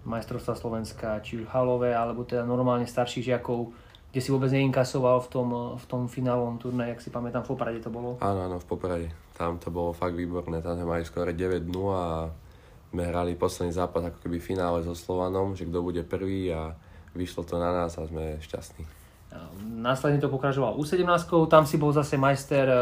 majstrovstva 0.08 0.56
Slovenska, 0.56 1.20
či 1.20 1.44
už 1.44 1.52
halové, 1.52 1.92
alebo 1.92 2.24
teda 2.24 2.48
normálne 2.48 2.88
starších 2.88 3.28
žiakov, 3.28 3.70
kde 4.10 4.20
si 4.20 4.32
vôbec 4.32 4.50
neinkasoval 4.50 5.24
v 5.24 5.28
tom, 5.28 5.48
v 5.78 5.84
tom 5.86 6.02
finálovom 6.08 6.56
turnaji, 6.58 6.96
ak 6.96 7.04
si 7.04 7.10
pamätám, 7.12 7.44
v 7.44 7.52
Poprade 7.54 7.80
to 7.80 7.92
bolo. 7.92 8.16
Áno, 8.24 8.40
áno, 8.50 8.56
v 8.58 8.66
Poprade. 8.66 9.08
Tam 9.36 9.56
to 9.60 9.68
bolo 9.68 9.92
fakt 9.92 10.16
výborné, 10.16 10.60
tam 10.60 10.76
sme 10.76 10.88
mali 10.88 11.04
skoro 11.04 11.28
9 11.28 11.64
a 11.92 12.28
sme 12.92 13.02
hrali 13.08 13.32
posledný 13.36 13.72
zápas 13.72 14.04
ako 14.04 14.18
keby 14.20 14.36
finále 14.36 14.84
so 14.84 14.92
Slovanom, 14.92 15.56
že 15.56 15.64
kto 15.64 15.80
bude 15.80 16.04
prvý 16.04 16.52
a 16.52 16.76
vyšlo 17.12 17.44
to 17.44 17.60
na 17.60 17.72
nás 17.72 17.96
a 17.98 18.06
sme 18.08 18.40
šťastní. 18.40 18.84
Následne 19.64 20.20
to 20.20 20.28
pokračoval 20.28 20.76
u 20.76 20.84
17 20.84 21.08
tam 21.48 21.64
si 21.64 21.80
bol 21.80 21.88
zase 21.88 22.20
majster 22.20 22.68
e, 22.68 22.76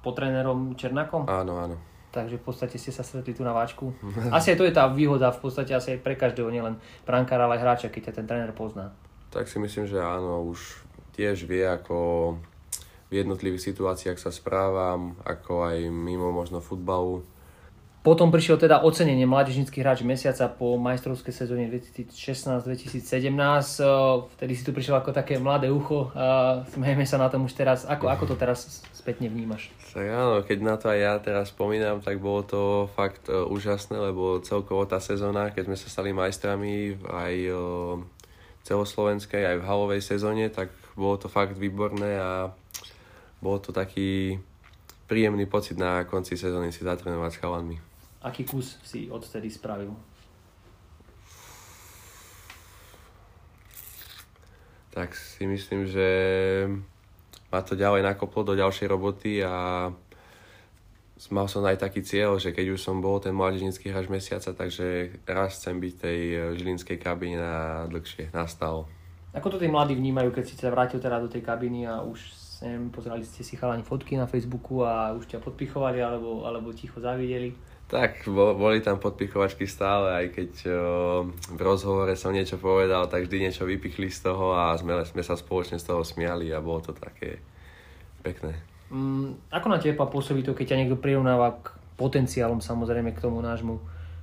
pod 0.00 0.16
trénerom 0.16 0.72
Černakom? 0.72 1.28
Áno, 1.28 1.60
áno. 1.60 1.76
Takže 2.08 2.40
v 2.40 2.44
podstate 2.48 2.80
ste 2.80 2.88
sa 2.88 3.04
stretli 3.04 3.36
tu 3.36 3.44
na 3.44 3.52
váčku. 3.52 3.92
Asi 4.36 4.56
aj 4.56 4.56
to 4.56 4.64
je 4.64 4.72
tá 4.72 4.88
výhoda 4.88 5.28
v 5.28 5.40
podstate 5.44 5.76
asi 5.76 5.96
aj 5.96 6.00
pre 6.00 6.16
každého, 6.16 6.48
nielen 6.48 6.80
brankára, 7.04 7.44
ale 7.44 7.60
aj 7.60 7.62
hráča, 7.62 7.92
keď 7.92 8.08
ťa 8.08 8.16
ten 8.16 8.26
tréner 8.26 8.52
pozná. 8.56 8.96
Tak 9.28 9.44
si 9.44 9.60
myslím, 9.60 9.84
že 9.84 10.00
áno, 10.00 10.48
už 10.48 10.80
tiež 11.12 11.44
vie, 11.44 11.68
ako 11.68 11.96
v 13.08 13.12
jednotlivých 13.12 13.72
situáciách 13.72 14.16
sa 14.16 14.32
správam, 14.32 15.20
ako 15.28 15.68
aj 15.68 15.92
mimo 15.92 16.32
možno 16.32 16.64
futbalu 16.64 17.22
potom 18.06 18.30
prišiel 18.30 18.54
teda 18.54 18.86
ocenenie 18.86 19.26
mládežnický 19.26 19.82
hráč 19.82 20.06
mesiaca 20.06 20.46
po 20.46 20.78
majstrovskej 20.78 21.34
sezóne 21.34 21.66
2016-2017. 21.74 23.02
Vtedy 24.38 24.52
si 24.54 24.62
tu 24.62 24.70
prišiel 24.70 25.02
ako 25.02 25.10
také 25.10 25.42
mladé 25.42 25.74
ucho. 25.74 26.14
Smejeme 26.70 27.02
sa 27.02 27.18
na 27.18 27.26
tom 27.26 27.50
už 27.50 27.58
teraz. 27.58 27.82
Ako, 27.82 28.06
ako 28.06 28.30
to 28.30 28.38
teraz 28.38 28.86
spätne 28.94 29.26
vnímaš? 29.26 29.74
Tak 29.90 30.06
áno, 30.06 30.46
keď 30.46 30.58
na 30.62 30.78
to 30.78 30.86
aj 30.86 30.98
ja 31.02 31.18
teraz 31.18 31.50
spomínam, 31.50 31.98
tak 31.98 32.22
bolo 32.22 32.46
to 32.46 32.62
fakt 32.94 33.26
uh, 33.26 33.42
úžasné, 33.50 33.98
lebo 33.98 34.38
celkovo 34.38 34.86
tá 34.86 35.02
sezóna, 35.02 35.50
keď 35.50 35.66
sme 35.66 35.74
sa 35.74 35.90
stali 35.90 36.14
majstrami 36.14 37.02
aj 37.10 37.34
celoslovenskej, 38.62 39.42
aj 39.50 39.56
v 39.58 39.66
halovej 39.66 40.02
sezóne, 40.06 40.46
tak 40.54 40.70
bolo 40.94 41.18
to 41.18 41.26
fakt 41.26 41.58
výborné 41.58 42.22
a 42.22 42.54
bolo 43.42 43.58
to 43.58 43.74
taký 43.74 44.38
príjemný 45.10 45.50
pocit 45.50 45.74
na 45.74 46.06
konci 46.06 46.38
sezóny 46.38 46.70
si 46.70 46.86
zatrénovať 46.86 47.32
s 47.34 47.40
chalanmi. 47.42 47.95
Aký 48.26 48.42
kus 48.42 48.74
si 48.82 49.06
odtedy 49.06 49.46
spravil? 49.46 49.94
Tak 54.90 55.14
si 55.14 55.46
myslím, 55.46 55.86
že 55.86 56.08
ma 57.54 57.62
to 57.62 57.78
ďalej 57.78 58.02
nakoplo 58.02 58.42
do 58.42 58.58
ďalšej 58.58 58.90
roboty 58.90 59.46
a 59.46 59.88
mal 61.30 61.46
som 61.46 61.62
aj 61.62 61.78
taký 61.78 62.02
cieľ, 62.02 62.42
že 62.42 62.50
keď 62.50 62.74
už 62.74 62.80
som 62.82 62.98
bol 62.98 63.22
ten 63.22 63.30
mládežnický 63.30 63.94
hráč 63.94 64.10
mesiaca, 64.10 64.50
takže 64.50 65.16
raz 65.30 65.62
chcem 65.62 65.78
byť 65.78 65.94
tej 65.94 66.20
žilinskej 66.58 66.98
kabíne 66.98 67.38
na 67.38 67.86
dlhšie, 67.86 68.34
nastal. 68.34 68.90
Ako 69.36 69.54
to 69.54 69.60
tí 69.62 69.70
mladí 69.70 69.94
vnímajú, 69.94 70.34
keď 70.34 70.44
si 70.48 70.58
sa 70.58 70.72
vrátil 70.72 70.98
teda 70.98 71.22
do 71.22 71.30
tej 71.30 71.44
kabíny 71.46 71.86
a 71.86 72.02
už 72.02 72.24
neviem, 72.64 72.88
pozerali 72.88 73.20
ste 73.20 73.44
si 73.44 73.52
chalani 73.54 73.84
fotky 73.84 74.16
na 74.16 74.24
Facebooku 74.24 74.80
a 74.80 75.12
už 75.12 75.28
ťa 75.28 75.44
podpichovali 75.44 76.00
alebo, 76.00 76.48
alebo 76.48 76.72
ticho 76.72 76.96
zavideli? 76.96 77.52
Tak, 77.86 78.26
boli 78.34 78.82
tam 78.82 78.98
podpichovačky 78.98 79.62
stále, 79.70 80.10
aj 80.10 80.26
keď 80.34 80.50
v 81.54 81.60
rozhovore 81.62 82.10
som 82.18 82.34
niečo 82.34 82.58
povedal, 82.58 83.06
tak 83.06 83.30
vždy 83.30 83.46
niečo 83.46 83.62
vypichli 83.62 84.10
z 84.10 84.26
toho 84.26 84.58
a 84.58 84.74
sme, 84.74 85.06
sme 85.06 85.22
sa 85.22 85.38
spoločne 85.38 85.78
z 85.78 85.94
toho 85.94 86.02
smiali 86.02 86.50
a 86.50 86.58
bolo 86.58 86.82
to 86.82 86.90
také 86.90 87.38
pekné. 88.26 88.58
Mm, 88.90 89.38
ako 89.50 89.66
na 89.70 89.78
teba 89.78 90.06
pôsobí 90.06 90.42
to, 90.42 90.54
keď 90.54 90.74
ťa 90.74 90.78
niekto 90.82 90.98
prirovnáva 90.98 91.58
k 91.62 91.74
potenciálom 91.98 92.62
samozrejme 92.62 93.14
k 93.14 93.22
tomu 93.22 93.42
nášmu, 93.42 93.78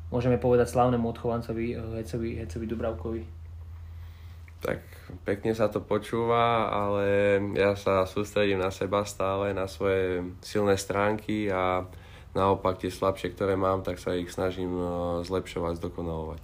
môžeme 0.07 0.39
povedať 0.39 0.71
slávnemu 0.71 1.03
odchovancovi 1.03 1.65
eh, 1.75 1.79
Hecovi, 2.03 2.29
Hecovi 2.39 2.65
Dubravkovi? 2.67 3.23
Tak 4.63 4.79
pekne 5.27 5.51
sa 5.51 5.67
to 5.67 5.83
počúva, 5.83 6.71
ale 6.71 7.35
ja 7.59 7.75
sa 7.75 8.07
sústredím 8.07 8.63
na 8.63 8.71
seba 8.71 9.03
stále, 9.03 9.51
na 9.51 9.67
svoje 9.67 10.23
silné 10.39 10.79
stránky 10.79 11.51
a 11.51 11.83
naopak 12.33 12.81
tie 12.81 12.89
slabšie, 12.89 13.33
ktoré 13.37 13.53
mám, 13.53 13.85
tak 13.85 14.01
sa 14.01 14.17
ich 14.17 14.29
snažím 14.33 14.73
eh, 14.73 14.87
zlepšovať, 15.25 15.79
zdokonalovať. 15.79 16.43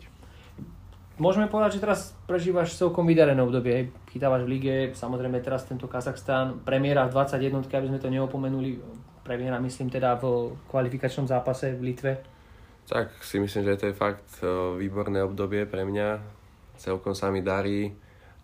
Môžeme 1.20 1.52
povedať, 1.52 1.76
že 1.76 1.84
teraz 1.84 2.16
prežívaš 2.32 2.80
celkom 2.80 3.04
vydarené 3.04 3.44
obdobie. 3.44 3.92
Chytávaš 4.08 4.48
v 4.48 4.52
lige, 4.56 4.76
samozrejme 4.96 5.44
teraz 5.44 5.68
tento 5.68 5.84
Kazachstán, 5.84 6.64
premiéra 6.64 7.12
v 7.12 7.20
21, 7.20 7.60
aby 7.68 7.88
sme 7.92 8.00
to 8.00 8.08
neopomenuli. 8.08 8.80
Premiéra 9.28 9.60
myslím 9.60 9.92
teda 9.92 10.16
v 10.16 10.56
kvalifikačnom 10.72 11.28
zápase 11.28 11.76
v 11.76 11.92
Litve. 11.92 12.24
Tak 12.88 13.20
si 13.20 13.38
myslím, 13.38 13.68
že 13.68 13.78
to 13.78 13.86
je 13.92 14.00
fakt 14.00 14.30
eh, 14.40 14.48
výborné 14.80 15.26
obdobie 15.26 15.68
pre 15.68 15.84
mňa. 15.84 16.40
Celkom 16.80 17.12
sa 17.12 17.28
mi 17.28 17.44
darí 17.44 17.92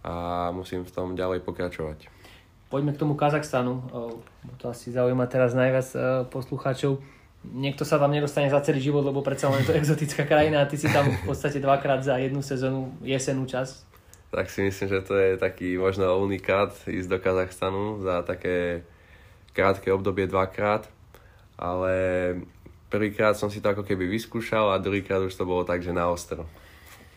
a 0.03 0.51
musím 0.51 0.83
v 0.83 0.91
tom 0.91 1.15
ďalej 1.15 1.41
pokračovať. 1.47 2.11
Poďme 2.67 2.91
k 2.91 2.99
tomu 2.99 3.15
Kazachstanu. 3.15 3.87
To 4.59 4.65
asi 4.67 4.91
zaujíma 4.91 5.31
teraz 5.31 5.55
najviac 5.55 5.87
poslucháčov 6.27 6.99
niekto 7.53 7.85
sa 7.85 8.01
tam 8.01 8.09
nedostane 8.09 8.49
za 8.49 8.63
celý 8.65 8.81
život, 8.81 9.05
lebo 9.05 9.21
predsa 9.21 9.51
len 9.51 9.61
je 9.61 9.69
to 9.69 9.77
exotická 9.81 10.25
krajina 10.25 10.63
a 10.63 10.69
ty 10.69 10.79
si 10.79 10.89
tam 10.89 11.05
v 11.05 11.23
podstate 11.27 11.61
dvakrát 11.61 12.01
za 12.01 12.17
jednu 12.17 12.41
sezónu 12.41 12.95
jesenú 13.05 13.45
čas. 13.45 13.85
Tak 14.33 14.49
si 14.49 14.65
myslím, 14.65 14.89
že 14.89 14.99
to 15.05 15.13
je 15.15 15.37
taký 15.37 15.77
možno 15.77 16.11
unikát 16.19 16.75
ísť 16.89 17.07
do 17.07 17.17
Kazachstanu 17.21 18.03
za 18.03 18.25
také 18.25 18.83
krátke 19.55 19.87
obdobie 19.93 20.27
dvakrát, 20.27 20.91
ale 21.55 21.93
prvýkrát 22.91 23.39
som 23.39 23.47
si 23.47 23.63
to 23.63 23.71
ako 23.71 23.87
keby 23.87 24.07
vyskúšal 24.11 24.75
a 24.75 24.81
druhýkrát 24.81 25.23
už 25.23 25.35
to 25.35 25.47
bolo 25.47 25.63
tak, 25.63 25.79
že 25.79 25.95
na 25.95 26.11
ostro. 26.11 26.43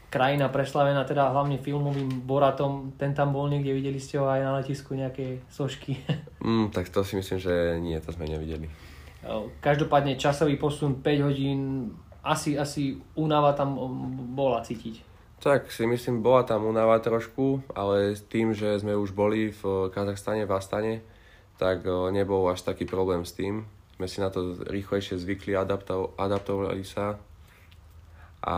Krajina 0.08 0.48
preslavená 0.48 1.04
teda 1.04 1.28
hlavne 1.28 1.60
filmovým 1.60 2.24
Boratom, 2.24 2.96
ten 2.96 3.12
tam 3.12 3.36
bol 3.36 3.44
niekde, 3.44 3.76
videli 3.76 4.00
ste 4.00 4.16
ho 4.16 4.24
aj 4.24 4.40
na 4.40 4.56
letisku 4.56 4.96
nejaké 4.96 5.42
sošky? 5.50 5.98
Mm, 6.38 6.70
tak 6.70 6.86
to 6.86 7.02
si 7.02 7.18
myslím, 7.18 7.42
že 7.42 7.82
nie, 7.82 7.98
to 7.98 8.14
sme 8.14 8.30
nevideli. 8.30 8.70
Každopádne 9.58 10.14
časový 10.14 10.54
posun 10.56 11.02
5 11.02 11.26
hodín, 11.26 11.90
asi, 12.22 12.54
asi 12.54 13.02
únava 13.18 13.52
tam 13.52 13.74
bola 14.34 14.62
cítiť. 14.62 15.02
Tak 15.38 15.70
si 15.70 15.86
myslím, 15.86 16.22
bola 16.22 16.42
tam 16.42 16.66
únava 16.66 16.98
trošku, 16.98 17.62
ale 17.74 18.18
s 18.18 18.26
tým, 18.26 18.54
že 18.54 18.78
sme 18.82 18.98
už 18.98 19.14
boli 19.14 19.54
v 19.54 19.90
Kazachstane, 19.94 20.46
v 20.46 20.54
Astane, 20.54 20.94
tak 21.58 21.86
nebol 22.10 22.46
až 22.50 22.62
taký 22.66 22.86
problém 22.86 23.22
s 23.22 23.34
tým. 23.34 23.66
Sme 23.98 24.06
si 24.06 24.18
na 24.22 24.30
to 24.30 24.54
rýchlejšie 24.66 25.18
zvykli, 25.18 25.54
adapto- 25.58 26.14
adaptovali 26.18 26.82
sa 26.86 27.18
a 28.42 28.56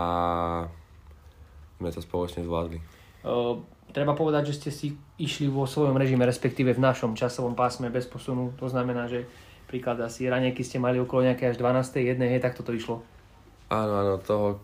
sme 1.81 1.89
to 1.89 2.01
spoločne 2.05 2.45
zvládli. 2.45 2.81
Uh, 3.25 3.61
treba 3.93 4.13
povedať, 4.13 4.53
že 4.53 4.57
ste 4.57 4.71
si 4.73 4.89
išli 5.17 5.49
vo 5.49 5.65
svojom 5.65 5.97
režime, 5.97 6.29
respektíve 6.29 6.77
v 6.77 6.85
našom 6.85 7.17
časovom 7.17 7.57
pásme 7.57 7.89
bez 7.89 8.05
posunu. 8.05 8.53
To 8.61 8.69
znamená, 8.69 9.09
že 9.09 9.25
Príklad 9.71 10.03
asi 10.03 10.27
ranejky 10.27 10.67
ste 10.67 10.83
mali 10.83 10.99
okolo 10.99 11.31
nejaké 11.31 11.55
až 11.55 11.63
12. 11.63 12.03
jednej, 12.03 12.35
hej, 12.35 12.43
tak 12.43 12.59
toto 12.59 12.75
išlo. 12.75 13.07
Áno, 13.71 14.03
áno, 14.03 14.19
toho 14.19 14.59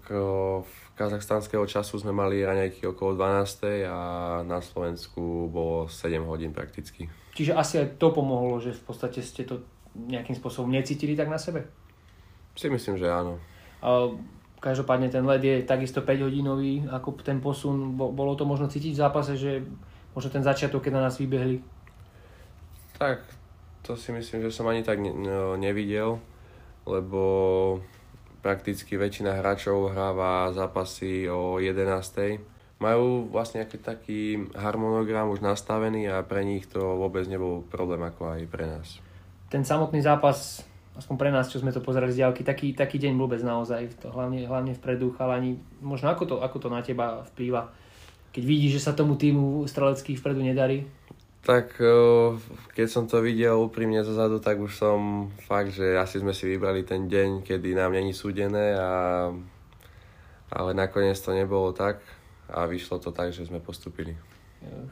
kazachstanského 0.99 1.63
času 1.63 2.03
sme 2.03 2.11
mali 2.11 2.43
raňajky 2.43 2.83
okolo 2.91 3.15
12. 3.15 3.87
a 3.87 3.99
na 4.43 4.59
Slovensku 4.59 5.47
bolo 5.47 5.87
7 5.87 6.19
hodín 6.27 6.51
prakticky. 6.51 7.07
Čiže 7.39 7.55
asi 7.55 7.79
aj 7.79 8.03
to 8.03 8.11
pomohlo, 8.11 8.59
že 8.59 8.75
v 8.75 8.83
podstate 8.83 9.23
ste 9.23 9.47
to 9.47 9.63
nejakým 9.95 10.35
spôsobom 10.35 10.75
necítili 10.75 11.15
tak 11.15 11.31
na 11.31 11.39
sebe? 11.39 11.71
Si 12.59 12.67
myslím, 12.67 12.99
že 12.99 13.07
áno. 13.07 13.39
A 13.87 14.11
každopádne 14.59 15.07
ten 15.07 15.23
led 15.23 15.45
je 15.45 15.63
takisto 15.63 16.03
5 16.03 16.27
hodinový, 16.27 16.83
ako 16.91 17.23
ten 17.23 17.39
posun, 17.39 17.95
bolo 17.95 18.35
to 18.35 18.43
možno 18.43 18.67
cítiť 18.67 18.91
v 18.97 19.03
zápase, 19.07 19.39
že 19.39 19.63
možno 20.19 20.35
ten 20.35 20.43
začiatok, 20.43 20.83
keď 20.83 20.93
na 20.99 21.07
nás 21.07 21.21
vybehli? 21.21 21.63
Tak 22.99 23.36
to 23.87 23.95
si 23.95 24.11
myslím, 24.11 24.43
že 24.43 24.51
som 24.51 24.67
ani 24.67 24.83
tak 24.83 24.99
ne, 24.99 25.15
nevidel, 25.55 26.19
lebo 26.83 27.23
prakticky 28.43 28.99
väčšina 28.99 29.39
hráčov 29.39 29.95
hráva 29.95 30.51
zápasy 30.51 31.31
o 31.31 31.63
11. 31.63 32.83
Majú 32.83 33.31
vlastne 33.31 33.63
aký 33.65 33.79
taký 33.81 34.21
harmonogram 34.53 35.31
už 35.31 35.41
nastavený 35.41 36.11
a 36.11 36.27
pre 36.27 36.43
nich 36.43 36.67
to 36.67 36.79
vôbec 36.79 37.25
nebol 37.31 37.65
problém 37.67 38.03
ako 38.03 38.37
aj 38.37 38.41
pre 38.51 38.67
nás. 38.67 38.99
Ten 39.49 39.63
samotný 39.63 40.03
zápas, 40.03 40.67
aspoň 40.99 41.15
pre 41.17 41.31
nás, 41.31 41.49
čo 41.49 41.63
sme 41.63 41.71
to 41.73 41.81
pozerali 41.81 42.13
z 42.13 42.27
diálky, 42.27 42.43
taký, 42.43 42.75
taký 42.75 42.99
deň 43.01 43.15
vôbec 43.17 43.41
naozaj, 43.41 44.03
to 44.03 44.11
hlavne, 44.11 44.45
hlavne 44.45 44.75
vpredu, 44.77 45.15
chalani, 45.15 45.57
možno 45.79 46.13
ako 46.13 46.25
to, 46.27 46.37
ako 46.43 46.57
to 46.59 46.69
na 46.69 46.83
teba 46.83 47.25
vplýva, 47.33 47.71
keď 48.37 48.43
vidíš, 48.45 48.73
že 48.77 48.85
sa 48.85 48.93
tomu 48.93 49.17
týmu 49.17 49.65
strelecký 49.65 50.13
vpredu 50.19 50.45
nedarí? 50.45 50.85
Tak 51.47 51.79
keď 52.75 52.87
som 52.91 53.07
to 53.07 53.23
videl 53.23 53.55
úprimne 53.63 54.03
zozadu, 54.03 54.43
tak 54.43 54.59
už 54.59 54.75
som 54.75 55.31
fakt, 55.47 55.71
že 55.71 55.95
asi 55.95 56.19
sme 56.19 56.35
si 56.35 56.51
vybrali 56.51 56.83
ten 56.83 57.07
deň, 57.07 57.47
kedy 57.47 57.71
nám 57.71 57.95
není 57.95 58.11
súdené, 58.11 58.75
a, 58.75 59.31
ale 60.51 60.71
nakoniec 60.75 61.15
to 61.23 61.31
nebolo 61.31 61.71
tak 61.71 62.03
a 62.51 62.67
vyšlo 62.67 62.99
to 62.99 63.15
tak, 63.15 63.31
že 63.31 63.47
sme 63.47 63.63
postupili. 63.63 64.19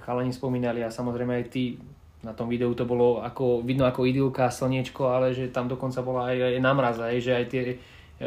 Chalani 0.07 0.31
spomínali 0.31 0.87
a 0.87 0.95
samozrejme 0.95 1.43
aj 1.43 1.47
ty 1.51 1.75
na 2.23 2.31
tom 2.33 2.47
videu 2.47 2.71
to 2.73 2.87
bolo 2.87 3.19
ako, 3.19 3.67
vidno 3.67 3.83
ako 3.85 4.07
idylka, 4.07 4.47
slniečko, 4.47 5.11
ale 5.11 5.35
že 5.35 5.51
tam 5.51 5.67
dokonca 5.67 6.07
bola 6.07 6.31
aj, 6.31 6.55
aj 6.55 6.63
namraz, 6.63 6.97
aj, 7.03 7.19
že 7.19 7.33
aj 7.35 7.45
tie 7.51 7.63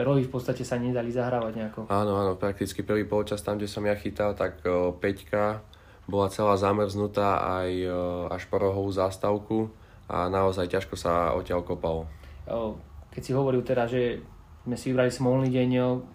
rohy 0.04 0.28
v 0.28 0.32
podstate 0.36 0.68
sa 0.68 0.76
nedali 0.76 1.10
zahrávať 1.16 1.54
nejako. 1.56 1.80
Áno, 1.88 2.14
áno, 2.20 2.36
prakticky 2.36 2.84
prvý 2.84 3.08
polčas 3.08 3.40
tam, 3.40 3.56
kde 3.56 3.72
som 3.72 3.88
ja 3.88 3.96
chytal, 3.96 4.36
tak 4.36 4.60
o, 4.68 4.94
Peťka 5.00 5.64
bola 6.08 6.32
celá 6.32 6.56
zamrznutá 6.56 7.44
aj 7.62 7.72
o, 7.86 7.92
až 8.32 8.44
po 8.48 8.58
rohovú 8.58 8.90
zástavku 8.90 9.68
a 10.08 10.32
naozaj 10.32 10.72
ťažko 10.72 10.96
sa 10.96 11.36
odtiaľ 11.36 11.68
kopalo. 11.68 12.08
Keď 13.12 13.22
si 13.22 13.32
hovoril 13.36 13.62
teda, 13.62 13.86
že 13.92 14.24
sme 14.64 14.76
si 14.80 14.92
vybrali 14.92 15.12
smolný 15.12 15.52
deň, 15.52 15.70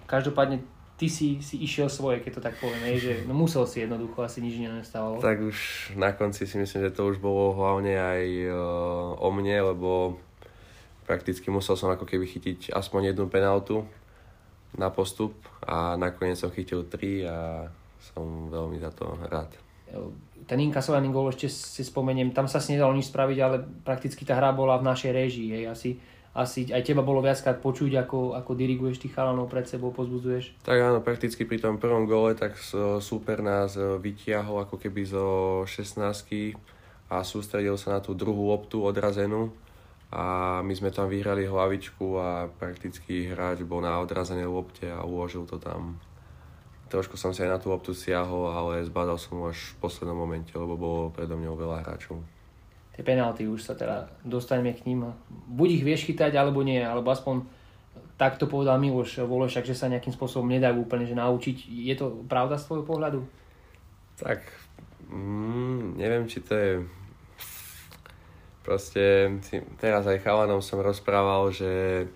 každopádne 0.09 0.65
ty 0.97 1.11
si, 1.13 1.43
si 1.45 1.61
išiel 1.61 1.91
svoje, 1.93 2.23
keď 2.23 2.33
to 2.39 2.45
tak 2.45 2.57
povieme, 2.63 2.97
že 2.97 3.21
no 3.29 3.37
musel 3.37 3.69
si 3.69 3.85
jednoducho, 3.85 4.25
asi 4.25 4.41
nič 4.41 4.57
nenastávalo. 4.61 5.21
Tak 5.21 5.45
už 5.45 5.59
na 6.01 6.17
konci 6.17 6.49
si 6.49 6.57
myslím, 6.57 6.89
že 6.89 6.95
to 6.97 7.11
už 7.13 7.21
bolo 7.21 7.53
hlavne 7.53 7.99
aj 7.99 8.23
o, 8.49 8.65
o 9.19 9.29
mne, 9.29 9.75
lebo 9.75 10.17
prakticky 11.05 11.51
musel 11.51 11.75
som 11.77 11.91
ako 11.91 12.07
keby 12.09 12.25
chytiť 12.25 12.73
aspoň 12.73 13.13
jednu 13.13 13.27
penaltu 13.27 13.85
na 14.73 14.89
postup 14.89 15.37
a 15.61 15.99
nakoniec 16.01 16.41
som 16.41 16.49
chytil 16.49 16.89
tri 16.89 17.27
a 17.29 17.69
som 18.01 18.49
veľmi 18.49 18.81
za 18.81 18.89
to 18.95 19.19
rád. 19.29 19.53
Ten 20.43 20.59
inkasovaný 20.59 21.15
gól 21.15 21.31
ešte 21.31 21.47
si 21.47 21.87
spomeniem, 21.87 22.35
tam 22.35 22.51
sa 22.51 22.59
si 22.59 22.75
nedalo 22.75 22.93
nič 22.93 23.13
spraviť, 23.15 23.39
ale 23.39 23.63
prakticky 23.63 24.27
tá 24.27 24.35
hra 24.35 24.51
bola 24.51 24.81
v 24.81 24.89
našej 24.91 25.13
režii. 25.15 25.49
Hej. 25.55 25.65
Asi, 25.71 25.91
asi 26.35 26.67
aj 26.73 26.83
teba 26.83 27.07
bolo 27.07 27.23
viackrát 27.23 27.63
počuť, 27.63 28.03
ako, 28.03 28.35
ako 28.35 28.51
diriguješ 28.59 28.99
tých 28.99 29.15
chalanov 29.15 29.47
pred 29.47 29.69
sebou, 29.71 29.95
pozbudzuješ. 29.95 30.67
Tak 30.67 30.79
áno, 30.81 30.99
prakticky 31.05 31.47
pri 31.47 31.63
tom 31.63 31.79
prvom 31.79 32.11
gole 32.11 32.35
tak 32.35 32.59
super 32.99 33.39
nás 33.45 33.79
vytiahol 33.79 34.67
ako 34.67 34.83
keby 34.83 35.03
zo 35.07 35.27
16 35.69 36.03
a 37.13 37.21
sústredil 37.23 37.77
sa 37.77 37.97
na 37.97 38.01
tú 38.01 38.17
druhú 38.17 38.49
loptu 38.49 38.81
odrazenú 38.81 39.53
a 40.13 40.61
my 40.61 40.73
sme 40.77 40.93
tam 40.93 41.09
vyhrali 41.09 41.49
hlavičku 41.49 42.21
a 42.21 42.45
prakticky 42.49 43.33
hráč 43.33 43.65
bol 43.65 43.81
na 43.81 43.97
odrazenej 43.97 44.45
lopte 44.45 44.85
a 44.89 45.01
uložil 45.05 45.49
to 45.49 45.57
tam. 45.57 45.97
Trošku 46.93 47.17
som 47.17 47.33
sa 47.33 47.49
aj 47.49 47.57
na 47.57 47.59
tú 47.59 47.73
loptu 47.73 47.97
siahol, 47.97 48.53
ale 48.53 48.85
zbadal 48.85 49.17
som 49.17 49.41
ho 49.41 49.49
až 49.49 49.73
v 49.73 49.81
poslednom 49.81 50.13
momente, 50.13 50.53
lebo 50.53 50.77
bolo 50.77 51.09
predo 51.09 51.41
mňou 51.41 51.57
veľa 51.57 51.81
hráčov. 51.81 52.21
Tie 52.93 53.01
penalty 53.01 53.49
už 53.49 53.65
sa 53.65 53.73
teda 53.73 54.13
dostaneme 54.21 54.77
k 54.77 54.85
ním. 54.85 55.09
Buď 55.49 55.81
ich 55.81 55.85
vieš 55.89 56.05
chytať, 56.05 56.37
alebo 56.37 56.61
nie, 56.61 56.85
alebo 56.85 57.09
aspoň 57.09 57.49
takto 58.21 58.45
povedal 58.45 58.77
Miloš 58.77 59.25
Volešak, 59.25 59.65
že 59.65 59.73
sa 59.73 59.89
nejakým 59.89 60.13
spôsobom 60.13 60.53
nedajú 60.53 60.85
úplne 60.85 61.09
že 61.09 61.17
naučiť. 61.17 61.65
Je 61.65 61.95
to 61.97 62.29
pravda 62.29 62.61
z 62.61 62.69
tvojho 62.69 62.85
pohľadu? 62.85 63.21
Tak, 64.21 64.45
mm, 65.09 65.97
neviem, 65.97 66.29
či 66.29 66.45
to 66.45 66.53
je 66.53 66.71
proste 68.63 69.33
teraz 69.83 70.07
aj 70.07 70.23
chalanom 70.23 70.63
som 70.63 70.79
rozprával, 70.79 71.51
že 71.51 72.07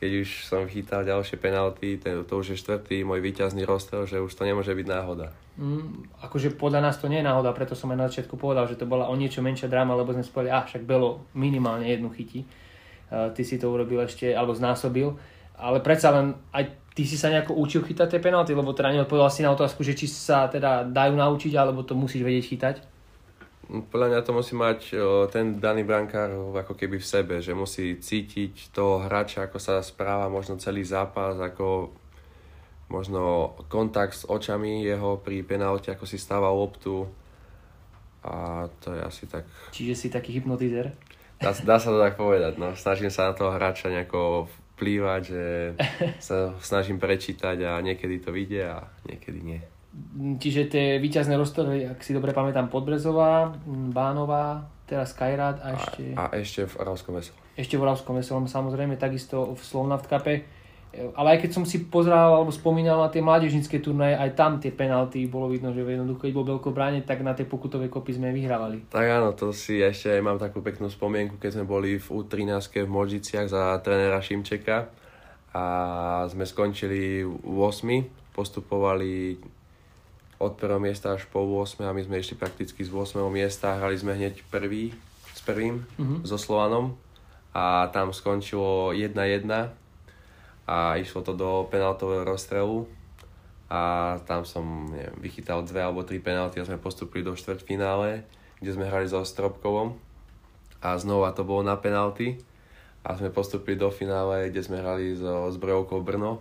keď 0.00 0.24
už 0.24 0.48
som 0.48 0.64
chytal 0.64 1.04
ďalšie 1.04 1.36
penalty, 1.36 2.00
ten, 2.00 2.24
to 2.24 2.40
už 2.40 2.56
je 2.56 2.56
štvrtý 2.56 3.04
môj 3.04 3.20
výťazný 3.20 3.68
rozstrel, 3.68 4.08
že 4.08 4.16
už 4.16 4.32
to 4.32 4.48
nemôže 4.48 4.72
byť 4.72 4.86
náhoda. 4.88 5.28
Mm, 5.60 6.08
akože 6.24 6.56
podľa 6.56 6.88
nás 6.88 6.96
to 6.96 7.12
nie 7.12 7.20
je 7.20 7.28
náhoda, 7.28 7.52
preto 7.52 7.76
som 7.76 7.92
aj 7.92 7.98
na 8.00 8.08
začiatku 8.08 8.40
povedal, 8.40 8.64
že 8.64 8.80
to 8.80 8.88
bola 8.88 9.12
o 9.12 9.14
niečo 9.14 9.44
menšia 9.44 9.68
dráma, 9.68 9.92
lebo 9.92 10.16
sme 10.16 10.24
spojili, 10.24 10.48
ah, 10.48 10.64
však 10.64 10.88
Belo 10.88 11.28
minimálne 11.36 11.84
jednu 11.84 12.08
chytí. 12.16 12.48
Uh, 13.10 13.28
ty 13.36 13.44
si 13.44 13.60
to 13.60 13.68
urobil 13.68 14.00
ešte, 14.00 14.32
alebo 14.32 14.56
znásobil. 14.56 15.20
Ale 15.60 15.84
predsa 15.84 16.08
len 16.16 16.32
aj 16.56 16.96
ty 16.96 17.04
si 17.04 17.20
sa 17.20 17.28
nejako 17.28 17.60
učil 17.60 17.84
chytať 17.84 18.16
tie 18.16 18.24
penalty, 18.24 18.56
lebo 18.56 18.72
teda 18.72 18.96
neodpovedal 18.96 19.28
si 19.28 19.44
na 19.44 19.52
otázku, 19.52 19.84
že 19.84 19.92
či 19.92 20.08
sa 20.08 20.48
teda 20.48 20.88
dajú 20.88 21.12
naučiť, 21.12 21.52
alebo 21.60 21.84
to 21.84 21.92
musíš 21.92 22.24
vedieť 22.24 22.44
chytať. 22.56 22.76
Podľa 23.70 24.06
mňa 24.10 24.20
to 24.26 24.32
musí 24.34 24.58
mať 24.58 24.98
ten 25.30 25.62
daný 25.62 25.86
brankár 25.86 26.34
ako 26.58 26.74
keby 26.74 26.98
v 26.98 27.06
sebe, 27.06 27.34
že 27.38 27.54
musí 27.54 28.02
cítiť 28.02 28.74
toho 28.74 29.06
hráča, 29.06 29.46
ako 29.46 29.62
sa 29.62 29.78
správa 29.78 30.26
možno 30.26 30.58
celý 30.58 30.82
zápas, 30.82 31.38
ako 31.38 31.94
možno 32.90 33.54
kontakt 33.70 34.18
s 34.18 34.26
očami 34.26 34.82
jeho 34.82 35.22
pri 35.22 35.46
penalte, 35.46 35.94
ako 35.94 36.02
si 36.02 36.18
stáva 36.18 36.50
loptu 36.50 37.06
a 38.26 38.66
to 38.82 38.92
je 38.92 39.00
asi 39.00 39.24
tak... 39.30 39.46
Čiže 39.72 39.94
si 39.94 40.06
taký 40.10 40.42
hypnotizer? 40.42 40.92
Dá, 41.40 41.56
dá 41.56 41.80
sa 41.80 41.88
to 41.88 42.02
tak 42.02 42.20
povedať, 42.20 42.60
no. 42.60 42.76
Snažím 42.76 43.08
sa 43.08 43.32
na 43.32 43.38
toho 43.38 43.54
hráča 43.56 43.88
nejako 43.88 44.50
vplývať, 44.76 45.20
že 45.24 45.44
sa 46.26 46.52
snažím 46.60 47.00
prečítať 47.00 47.64
a 47.64 47.80
niekedy 47.80 48.20
to 48.20 48.34
vidie 48.34 48.60
a 48.60 48.84
niekedy 49.08 49.40
nie. 49.40 49.60
Čiže 50.38 50.70
tie 50.70 50.86
víťazné 51.02 51.34
roztory, 51.34 51.82
ak 51.82 52.06
si 52.06 52.14
dobre 52.14 52.30
pamätám, 52.30 52.70
Podbrezová, 52.70 53.50
Bánová, 53.90 54.62
teraz 54.86 55.10
Kajrát 55.14 55.58
a 55.62 55.74
ešte... 55.74 56.14
A, 56.14 56.30
a 56.30 56.38
ešte 56.38 56.62
v 56.66 56.74
Oravskom 56.78 57.18
veselom. 57.18 57.38
Ešte 57.58 57.74
v 57.74 57.82
Oravskom 57.82 58.14
veselom, 58.14 58.46
samozrejme, 58.46 58.94
takisto 58.94 59.54
v 59.54 59.62
Slovnaft 59.62 60.06
Cupe. 60.06 60.46
Ale 60.90 61.38
aj 61.38 61.46
keď 61.46 61.50
som 61.54 61.62
si 61.66 61.86
pozeral 61.86 62.34
alebo 62.34 62.50
spomínal 62.50 62.98
na 62.98 63.10
tie 63.10 63.22
mládežnické 63.22 63.78
turnaje, 63.78 64.18
aj 64.18 64.34
tam 64.34 64.58
tie 64.58 64.74
penalty 64.74 65.30
bolo 65.30 65.46
vidno, 65.46 65.70
že 65.70 65.86
jednoducho, 65.86 66.26
keď 66.26 66.32
bol 66.34 66.46
Belko 66.46 66.74
bráne, 66.74 67.06
tak 67.06 67.22
na 67.22 67.30
tie 67.30 67.46
pokutové 67.46 67.86
kopy 67.86 68.18
sme 68.18 68.34
vyhrávali. 68.34 68.90
Tak 68.90 69.06
áno, 69.06 69.30
to 69.34 69.54
si 69.54 69.78
ešte 69.78 70.10
aj 70.10 70.22
mám 70.22 70.38
takú 70.42 70.66
peknú 70.66 70.90
spomienku, 70.90 71.38
keď 71.38 71.62
sme 71.62 71.64
boli 71.66 72.02
v 72.02 72.06
U13 72.10 72.86
v 72.86 72.90
Možiciach 72.90 73.46
za 73.46 73.78
trénera 73.86 74.18
Šimčeka 74.18 74.90
a 75.54 75.64
sme 76.26 76.42
skončili 76.42 77.22
8, 77.22 78.34
postupovali 78.34 79.38
od 80.40 80.56
prvého 80.56 80.80
miesta 80.80 81.12
až 81.12 81.28
po 81.28 81.44
8 81.44 81.84
a 81.84 81.92
my 81.92 82.00
sme 82.00 82.16
išli 82.16 82.40
prakticky 82.40 82.80
z 82.80 82.88
8. 82.88 83.20
miesta, 83.28 83.76
hrali 83.76 84.00
sme 84.00 84.16
hneď 84.16 84.40
prvý 84.48 84.96
s 85.36 85.44
prvým, 85.44 85.84
mm-hmm. 85.84 86.24
so 86.24 86.40
Slovanom 86.40 86.96
a 87.52 87.92
tam 87.92 88.16
skončilo 88.16 88.96
1-1 88.96 89.44
a 90.64 90.96
išlo 90.96 91.20
to 91.20 91.36
do 91.36 91.68
penaltového 91.68 92.24
rozstrelu 92.24 92.88
a 93.68 94.16
tam 94.24 94.48
som 94.48 94.88
neviem, 94.88 95.14
vychytal 95.20 95.60
dve 95.62 95.84
alebo 95.84 96.02
tri 96.02 96.18
penalty 96.18 96.58
a 96.58 96.66
sme 96.66 96.80
postupili 96.80 97.20
do 97.20 97.36
štvrťfinále, 97.36 98.24
kde 98.58 98.70
sme 98.72 98.88
hrali 98.88 99.06
so 99.06 99.20
Stropkovom 99.20 99.94
a 100.80 100.96
znova 100.96 101.36
to 101.36 101.44
bolo 101.44 101.60
na 101.60 101.76
penalty 101.76 102.40
a 103.04 103.12
sme 103.16 103.28
postupili 103.28 103.76
do 103.76 103.92
finále, 103.92 104.48
kde 104.48 104.60
sme 104.64 104.80
hrali 104.80 105.16
so 105.16 105.48
Zbrojovkou 105.52 106.00
Brno, 106.00 106.40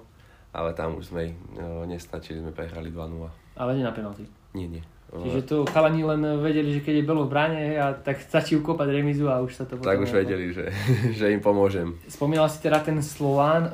ale 0.54 0.74
tam 0.74 0.98
už 0.98 1.14
sme 1.14 1.34
no, 1.54 1.86
nestačili, 1.86 2.42
sme 2.42 2.54
prehrali 2.54 2.90
2-0. 2.90 3.60
Ale 3.60 3.76
nie 3.78 3.86
na 3.86 3.94
penalty. 3.94 4.26
Nie, 4.54 4.66
nie. 4.66 4.84
Čiže 5.10 5.42
tu 5.42 5.58
chalani 5.66 6.06
len 6.06 6.22
vedeli, 6.38 6.78
že 6.78 6.86
keď 6.86 7.02
je 7.02 7.08
Belo 7.10 7.26
v 7.26 7.34
bráne, 7.34 7.82
a 7.82 7.98
tak 7.98 8.22
stačí 8.22 8.54
ukopať 8.54 8.94
remizu 8.94 9.26
a 9.26 9.42
už 9.42 9.58
sa 9.58 9.64
to 9.66 9.82
Tak 9.82 10.06
už 10.06 10.14
vedeli, 10.14 10.54
že, 10.54 10.70
že 11.18 11.34
im 11.34 11.42
pomôžem. 11.42 11.98
Spomínal 12.06 12.46
si 12.46 12.62
teda 12.62 12.78
ten 12.78 13.02
Slován. 13.02 13.74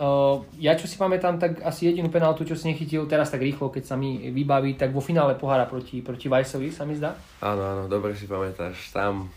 Ja 0.56 0.80
čo 0.80 0.88
si 0.88 0.96
pamätám, 0.96 1.36
tak 1.36 1.60
asi 1.60 1.92
jedinú 1.92 2.08
penaltu, 2.08 2.48
čo 2.48 2.56
si 2.56 2.72
nechytil 2.72 3.04
teraz 3.12 3.36
tak 3.36 3.44
rýchlo, 3.44 3.68
keď 3.68 3.84
sa 3.84 3.96
mi 4.00 4.32
vybaví, 4.32 4.80
tak 4.80 4.96
vo 4.96 5.04
finále 5.04 5.36
pohára 5.36 5.68
proti, 5.68 6.00
proti 6.00 6.32
Vajsovi, 6.32 6.72
sa 6.72 6.88
mi 6.88 6.96
zdá? 6.96 7.20
Áno, 7.44 7.68
áno, 7.68 7.84
dobre 7.92 8.16
si 8.16 8.32
pamätáš. 8.32 8.96
Tam 8.96 9.28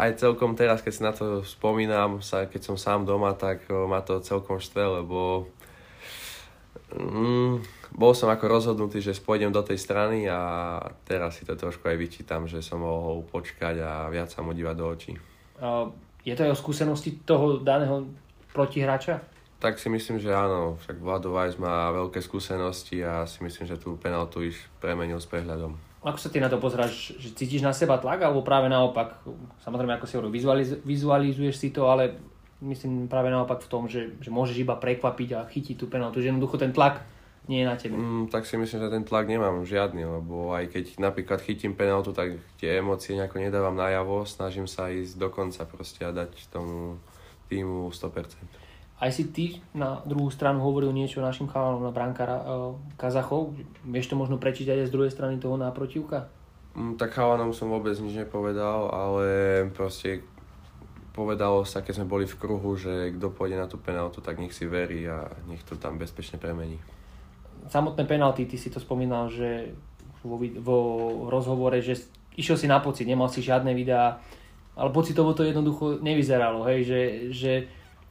aj 0.00 0.24
celkom 0.24 0.56
teraz, 0.56 0.80
keď 0.80 0.92
si 0.92 1.02
na 1.04 1.12
to 1.12 1.44
spomínam, 1.44 2.24
sa, 2.24 2.48
keď 2.48 2.72
som 2.72 2.76
sám 2.80 3.04
doma, 3.04 3.36
tak 3.36 3.68
ma 3.68 4.00
to 4.00 4.24
celkom 4.24 4.56
štve, 4.56 5.04
lebo 5.04 5.52
mm, 6.94 7.52
bol 7.96 8.12
som 8.16 8.28
ako 8.32 8.44
rozhodnutý, 8.48 9.04
že 9.04 9.16
spôjdem 9.16 9.52
do 9.52 9.60
tej 9.60 9.76
strany 9.76 10.28
a 10.28 10.80
teraz 11.04 11.40
si 11.40 11.44
to 11.44 11.56
trošku 11.56 11.84
aj 11.88 11.96
vyčítam, 11.96 12.48
že 12.48 12.64
som 12.64 12.80
mohol 12.80 13.24
počkať 13.28 13.80
a 13.84 13.90
viac 14.08 14.32
sa 14.32 14.40
mu 14.40 14.56
dívať 14.56 14.76
do 14.76 14.86
očí. 14.88 15.12
Je 16.22 16.34
to 16.38 16.44
aj 16.46 16.52
o 16.54 16.60
skúsenosti 16.60 17.18
toho 17.26 17.60
daného 17.60 18.08
protihráča? 18.54 19.20
Tak 19.62 19.78
si 19.78 19.86
myslím, 19.86 20.18
že 20.18 20.34
áno. 20.34 20.74
Však 20.82 20.98
Vlado 20.98 21.30
Weiss 21.30 21.54
má 21.54 21.86
veľké 21.94 22.18
skúsenosti 22.18 22.98
a 23.06 23.26
si 23.30 23.46
myslím, 23.46 23.70
že 23.70 23.78
tú 23.78 23.94
penaltu 23.94 24.42
už 24.42 24.58
premenil 24.82 25.22
s 25.22 25.26
prehľadom. 25.30 25.78
Ako 26.02 26.18
sa 26.18 26.34
ty 26.34 26.42
na 26.42 26.50
to 26.50 26.58
pozráš? 26.58 27.14
Že 27.14 27.28
cítiš 27.38 27.62
na 27.62 27.70
seba 27.70 27.94
tlak 27.94 28.26
alebo 28.26 28.42
práve 28.42 28.66
naopak? 28.66 29.22
Samozrejme, 29.62 29.94
ako 29.94 30.06
si 30.10 30.14
hovoril, 30.18 30.34
vizualiz- 30.34 30.82
vizualizuješ 30.82 31.54
si 31.54 31.70
to, 31.70 31.86
ale 31.86 32.18
myslím 32.62 33.10
práve 33.10 33.28
naopak 33.28 33.60
v 33.60 33.68
tom, 33.68 33.90
že, 33.90 34.14
že 34.22 34.30
môžeš 34.30 34.56
iba 34.62 34.78
prekvapiť 34.78 35.28
a 35.34 35.40
chytiť 35.50 35.74
tú 35.74 35.90
penaltu. 35.90 36.22
Že 36.22 36.34
jednoducho 36.34 36.56
ten 36.62 36.70
tlak 36.70 37.02
nie 37.50 37.62
je 37.62 37.66
na 37.66 37.74
tebe. 37.74 37.98
Mm, 37.98 38.30
tak 38.30 38.46
si 38.46 38.54
myslím, 38.54 38.86
že 38.86 38.94
ten 38.94 39.02
tlak 39.02 39.26
nemám 39.26 39.66
žiadny, 39.66 40.06
lebo 40.06 40.54
aj 40.54 40.70
keď 40.70 40.84
napríklad 41.02 41.42
chytím 41.42 41.74
penaltu, 41.74 42.14
tak 42.14 42.38
tie 42.62 42.78
emócie 42.78 43.18
nejako 43.18 43.42
nedávam 43.42 43.74
najavo, 43.74 44.22
snažím 44.22 44.70
sa 44.70 44.86
ísť 44.94 45.18
do 45.18 45.28
konca 45.30 45.66
proste 45.66 46.06
a 46.06 46.14
dať 46.14 46.30
tomu 46.54 47.02
týmu 47.50 47.90
100%. 47.90 48.62
Aj 49.02 49.10
si 49.10 49.34
ty 49.34 49.58
na 49.74 49.98
druhú 50.06 50.30
stranu 50.30 50.62
hovoril 50.62 50.94
niečo 50.94 51.18
našim 51.18 51.50
chalanom 51.50 51.82
na 51.82 51.90
brankára 51.90 52.38
uh, 52.38 52.78
Kazachov. 52.94 53.58
Vieš 53.82 54.14
to 54.14 54.14
možno 54.14 54.38
prečítať 54.38 54.86
aj 54.86 54.88
z 54.88 54.94
druhej 54.94 55.10
strany 55.10 55.42
toho 55.42 55.58
náprotivka? 55.58 56.30
Mm, 56.78 56.94
tak 56.94 57.10
chalanom 57.18 57.50
som 57.50 57.66
vôbec 57.66 57.98
nič 57.98 58.14
nepovedal, 58.14 58.94
ale 58.94 59.26
proste 59.74 60.22
povedalo 61.12 61.62
sa, 61.68 61.84
keď 61.84 62.02
sme 62.02 62.10
boli 62.10 62.24
v 62.24 62.38
kruhu, 62.40 62.74
že 62.74 63.12
kto 63.14 63.28
pôjde 63.30 63.60
na 63.60 63.68
tú 63.68 63.76
penaltu, 63.76 64.24
tak 64.24 64.40
nech 64.40 64.56
si 64.56 64.64
verí 64.64 65.04
a 65.04 65.28
nech 65.44 65.60
to 65.62 65.76
tam 65.76 66.00
bezpečne 66.00 66.40
premení. 66.40 66.80
Samotné 67.68 68.08
penalty, 68.08 68.48
ty 68.48 68.56
si 68.56 68.72
to 68.72 68.80
spomínal, 68.80 69.28
že 69.28 69.76
vo, 70.24 70.40
vo 70.40 70.78
rozhovore, 71.28 71.78
že 71.84 72.00
išiel 72.34 72.56
si 72.56 72.66
na 72.66 72.80
pocit, 72.80 73.04
nemal 73.04 73.28
si 73.28 73.44
žiadne 73.44 73.70
videá, 73.76 74.18
ale 74.72 74.88
pocitovo 74.88 75.36
to 75.36 75.44
jednoducho 75.44 76.00
nevyzeralo, 76.00 76.64
hej, 76.72 76.80
že, 76.88 77.00
že 77.28 77.52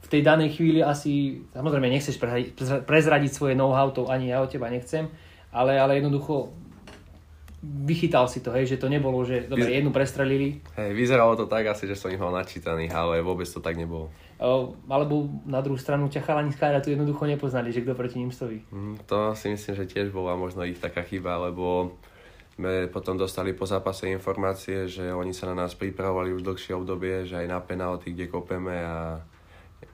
v 0.02 0.08
tej 0.08 0.22
danej 0.22 0.54
chvíli 0.54 0.82
asi, 0.82 1.42
samozrejme 1.54 1.90
nechceš 1.90 2.22
prezradiť 2.86 3.30
svoje 3.34 3.54
know-how, 3.58 3.90
to 3.90 4.06
ani 4.06 4.30
ja 4.30 4.42
od 4.42 4.50
teba 4.50 4.70
nechcem, 4.70 5.10
ale, 5.50 5.74
ale 5.78 5.98
jednoducho 5.98 6.54
vychytal 7.62 8.26
si 8.26 8.42
to, 8.42 8.50
hej, 8.50 8.66
že 8.66 8.76
to 8.76 8.90
nebolo, 8.90 9.22
že 9.22 9.46
dobre, 9.46 9.70
jednu 9.70 9.94
prestrelili. 9.94 10.58
Hej, 10.74 10.98
vyzeralo 10.98 11.38
to 11.38 11.46
tak 11.46 11.70
asi, 11.70 11.86
že 11.86 11.94
som 11.94 12.10
ich 12.10 12.18
mal 12.18 12.34
načítaných, 12.34 12.90
ale 12.90 13.22
vôbec 13.22 13.46
to 13.46 13.62
tak 13.62 13.78
nebolo. 13.78 14.10
O, 14.42 14.74
alebo 14.90 15.30
na 15.46 15.62
druhú 15.62 15.78
stranu 15.78 16.10
ťa 16.10 16.26
chalani 16.26 16.50
z 16.50 16.58
tu 16.82 16.90
jednoducho 16.90 17.22
nepoznali, 17.22 17.70
že 17.70 17.86
kto 17.86 17.94
proti 17.94 18.18
ním 18.18 18.34
stojí. 18.34 18.66
Mm, 18.74 19.06
to 19.06 19.38
si 19.38 19.54
myslím, 19.54 19.74
že 19.78 19.86
tiež 19.86 20.10
bola 20.10 20.34
možno 20.34 20.66
ich 20.66 20.82
taká 20.82 21.06
chyba, 21.06 21.38
lebo 21.38 21.94
sme 22.58 22.90
potom 22.90 23.14
dostali 23.14 23.54
po 23.54 23.64
zápase 23.64 24.10
informácie, 24.10 24.90
že 24.90 25.14
oni 25.14 25.30
sa 25.30 25.46
na 25.54 25.62
nás 25.62 25.78
pripravovali 25.78 26.34
už 26.34 26.42
dlhšie 26.42 26.74
obdobie, 26.74 27.24
že 27.24 27.38
aj 27.38 27.48
na 27.48 27.62
penalty, 27.62 28.10
kde 28.10 28.26
kopeme 28.26 28.74
a 28.74 29.22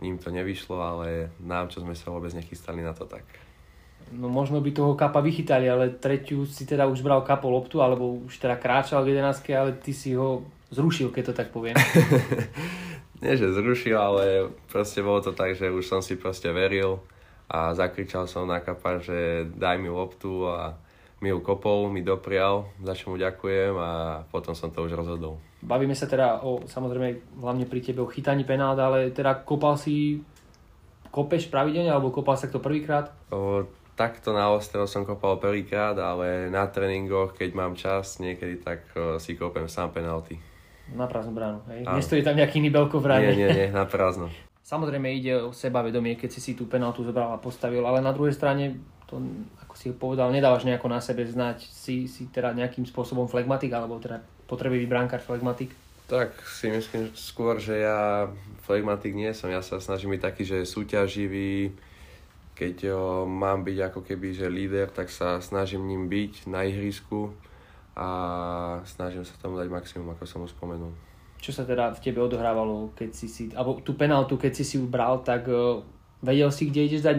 ním 0.00 0.16
to 0.18 0.33
nevyšlo, 0.33 0.81
ale 0.81 1.31
nám, 1.42 1.68
čo 1.68 1.85
sme 1.85 1.92
sa 1.92 2.09
vôbec 2.09 2.33
nechystali 2.33 2.81
na 2.81 2.96
to 2.96 3.04
tak 3.04 3.24
no 4.12 4.29
možno 4.29 4.61
by 4.61 4.71
toho 4.73 4.92
kapa 4.94 5.21
vychytali, 5.21 5.68
ale 5.68 5.97
tretiu 5.97 6.47
si 6.49 6.64
teda 6.64 6.88
už 6.88 7.05
bral 7.05 7.21
kapo 7.25 7.51
loptu, 7.51 7.83
alebo 7.83 8.25
už 8.25 8.40
teda 8.40 8.57
kráčal 8.57 9.05
v 9.05 9.18
11, 9.18 9.44
ale 9.53 9.77
ty 9.77 9.92
si 9.92 10.16
ho 10.16 10.44
zrušil, 10.73 11.12
keď 11.12 11.33
to 11.33 11.35
tak 11.35 11.49
poviem. 11.53 11.77
Nie, 13.23 13.35
že 13.35 13.51
zrušil, 13.51 13.99
ale 13.99 14.55
proste 14.71 15.03
bolo 15.03 15.18
to 15.18 15.35
tak, 15.35 15.59
že 15.59 15.75
už 15.75 15.83
som 15.83 15.99
si 15.99 16.14
proste 16.14 16.55
veril 16.55 17.03
a 17.51 17.75
zakričal 17.75 18.31
som 18.31 18.47
na 18.47 18.62
kapa, 18.62 19.03
že 19.03 19.49
daj 19.59 19.81
mi 19.81 19.90
loptu 19.90 20.47
a 20.47 20.79
mi 21.18 21.35
ju 21.35 21.42
kopol, 21.42 21.90
mi 21.90 22.07
doprial, 22.07 22.71
za 22.79 22.94
čo 22.94 23.11
mu 23.11 23.16
ďakujem 23.18 23.75
a 23.75 24.23
potom 24.31 24.55
som 24.55 24.71
to 24.71 24.87
už 24.87 24.94
rozhodol. 24.94 25.42
Bavíme 25.59 25.99
sa 25.99 26.07
teda 26.07 26.47
o, 26.47 26.62
samozrejme, 26.62 27.35
hlavne 27.42 27.66
pri 27.66 27.83
tebe 27.83 28.07
o 28.07 28.12
chytaní 28.12 28.47
penálda, 28.47 28.87
ale 28.87 29.11
teda 29.11 29.42
kopal 29.42 29.75
si 29.75 30.23
kopeš 31.11 31.51
pravidelne, 31.51 31.90
alebo 31.90 32.14
kopal 32.14 32.38
sa 32.38 32.47
to 32.47 32.62
prvýkrát? 32.62 33.11
Takto 33.98 34.30
na 34.30 34.46
ostrov 34.54 34.87
som 34.87 35.02
kopal 35.02 35.42
prvýkrát, 35.42 35.98
ale 35.98 36.46
na 36.46 36.70
tréningoch, 36.70 37.34
keď 37.34 37.50
mám 37.50 37.74
čas 37.74 38.22
niekedy, 38.22 38.62
tak 38.62 38.87
uh, 38.94 39.18
si 39.18 39.34
kopem 39.34 39.66
sám 39.66 39.90
penalty. 39.90 40.38
Na 40.94 41.11
prázdnu 41.11 41.34
bránu, 41.34 41.58
hej? 41.66 41.82
Áno. 41.82 41.98
Nestojí 41.98 42.22
tam 42.22 42.38
nejaký 42.38 42.62
iný 42.62 42.70
belko 42.70 43.02
v 43.02 43.11
ráne. 43.11 43.34
Nie, 43.34 43.50
nie, 43.50 43.50
nie, 43.50 43.68
na 43.74 43.82
prázdno. 43.90 44.30
Samozrejme 44.70 45.11
ide 45.11 45.34
o 45.42 45.50
sebavedomie, 45.50 46.14
keď 46.14 46.30
si 46.30 46.40
si 46.44 46.52
tú 46.54 46.70
penaltu 46.70 47.02
zobral 47.02 47.34
a 47.34 47.42
postavil, 47.42 47.82
ale 47.82 47.98
na 47.98 48.14
druhej 48.14 48.38
strane, 48.38 48.78
to, 49.11 49.18
ako 49.66 49.74
si 49.74 49.90
povedal, 49.90 50.30
nedávaš 50.30 50.62
nejako 50.62 50.87
na 50.92 51.02
sebe 51.02 51.26
znať, 51.26 51.66
si, 51.66 52.06
si 52.06 52.30
teda 52.30 52.54
nejakým 52.54 52.87
spôsobom 52.87 53.26
flegmatik, 53.26 53.74
alebo 53.74 53.98
teda 53.98 54.22
potrebuje 54.46 54.87
bránkar 54.87 55.18
flegmatik? 55.18 55.74
Tak 56.06 56.37
si 56.46 56.70
myslím 56.70 57.11
skôr, 57.18 57.58
že 57.58 57.82
ja 57.82 58.30
flegmatik 58.62 59.16
nie 59.16 59.32
som, 59.34 59.50
ja 59.50 59.61
sa 59.61 59.82
snažím 59.82 60.14
byť 60.14 60.22
taký, 60.22 60.42
že 60.44 60.68
súťaživý, 60.68 61.72
keď 62.59 62.90
mám 63.23 63.62
byť 63.62 63.79
ako 63.87 64.01
keby 64.03 64.35
že 64.35 64.51
líder, 64.51 64.90
tak 64.90 65.14
sa 65.14 65.38
snažím 65.38 65.87
ním 65.87 66.11
byť 66.11 66.51
na 66.51 66.66
ihrisku 66.66 67.31
a 67.94 68.09
snažím 68.83 69.23
sa 69.23 69.38
tomu 69.38 69.62
dať 69.62 69.71
maximum, 69.71 70.11
ako 70.18 70.25
som 70.27 70.42
už 70.42 70.59
spomenul. 70.59 70.90
Čo 71.38 71.55
sa 71.55 71.62
teda 71.62 71.94
v 71.94 72.03
tebe 72.03 72.18
odohrávalo, 72.18 72.90
keď 72.99 73.11
si 73.14 73.31
si, 73.31 73.42
alebo 73.55 73.79
tú 73.79 73.94
penaltu, 73.94 74.35
keď 74.35 74.59
si 74.59 74.64
si 74.66 74.77
ubral, 74.83 75.23
tak 75.23 75.47
vedel 76.18 76.51
si, 76.51 76.66
kde 76.66 76.90
ideš 76.90 77.03
dať, 77.07 77.16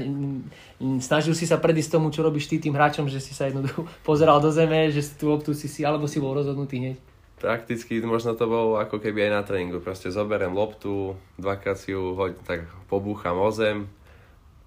snažil 1.00 1.32
si 1.32 1.48
sa 1.48 1.56
predísť 1.56 1.96
tomu, 1.96 2.12
čo 2.12 2.20
robíš 2.20 2.52
ty 2.52 2.60
tým 2.60 2.76
hráčom, 2.76 3.08
že 3.08 3.24
si 3.24 3.32
sa 3.32 3.48
jednoducho 3.48 3.88
pozeral 4.08 4.44
do 4.44 4.52
zeme, 4.52 4.92
že 4.92 5.00
si 5.00 5.16
tú 5.16 5.32
loptu 5.32 5.56
si 5.56 5.72
si, 5.72 5.88
alebo 5.88 6.08
si 6.08 6.20
bol 6.20 6.36
rozhodnutý 6.36 6.84
hneď? 6.84 6.98
Prakticky 7.40 8.04
možno 8.04 8.36
to 8.36 8.52
bolo 8.52 8.76
ako 8.84 9.00
keby 9.00 9.32
aj 9.32 9.32
na 9.32 9.42
tréningu. 9.48 9.80
Proste 9.80 10.12
zoberiem 10.12 10.52
loptu, 10.52 11.16
dvakrát 11.40 11.80
si 11.80 11.96
ju 11.96 12.12
hoď, 12.12 12.36
tak 12.44 12.68
pobúcham 12.92 13.40
o 13.40 13.48
zem, 13.48 13.88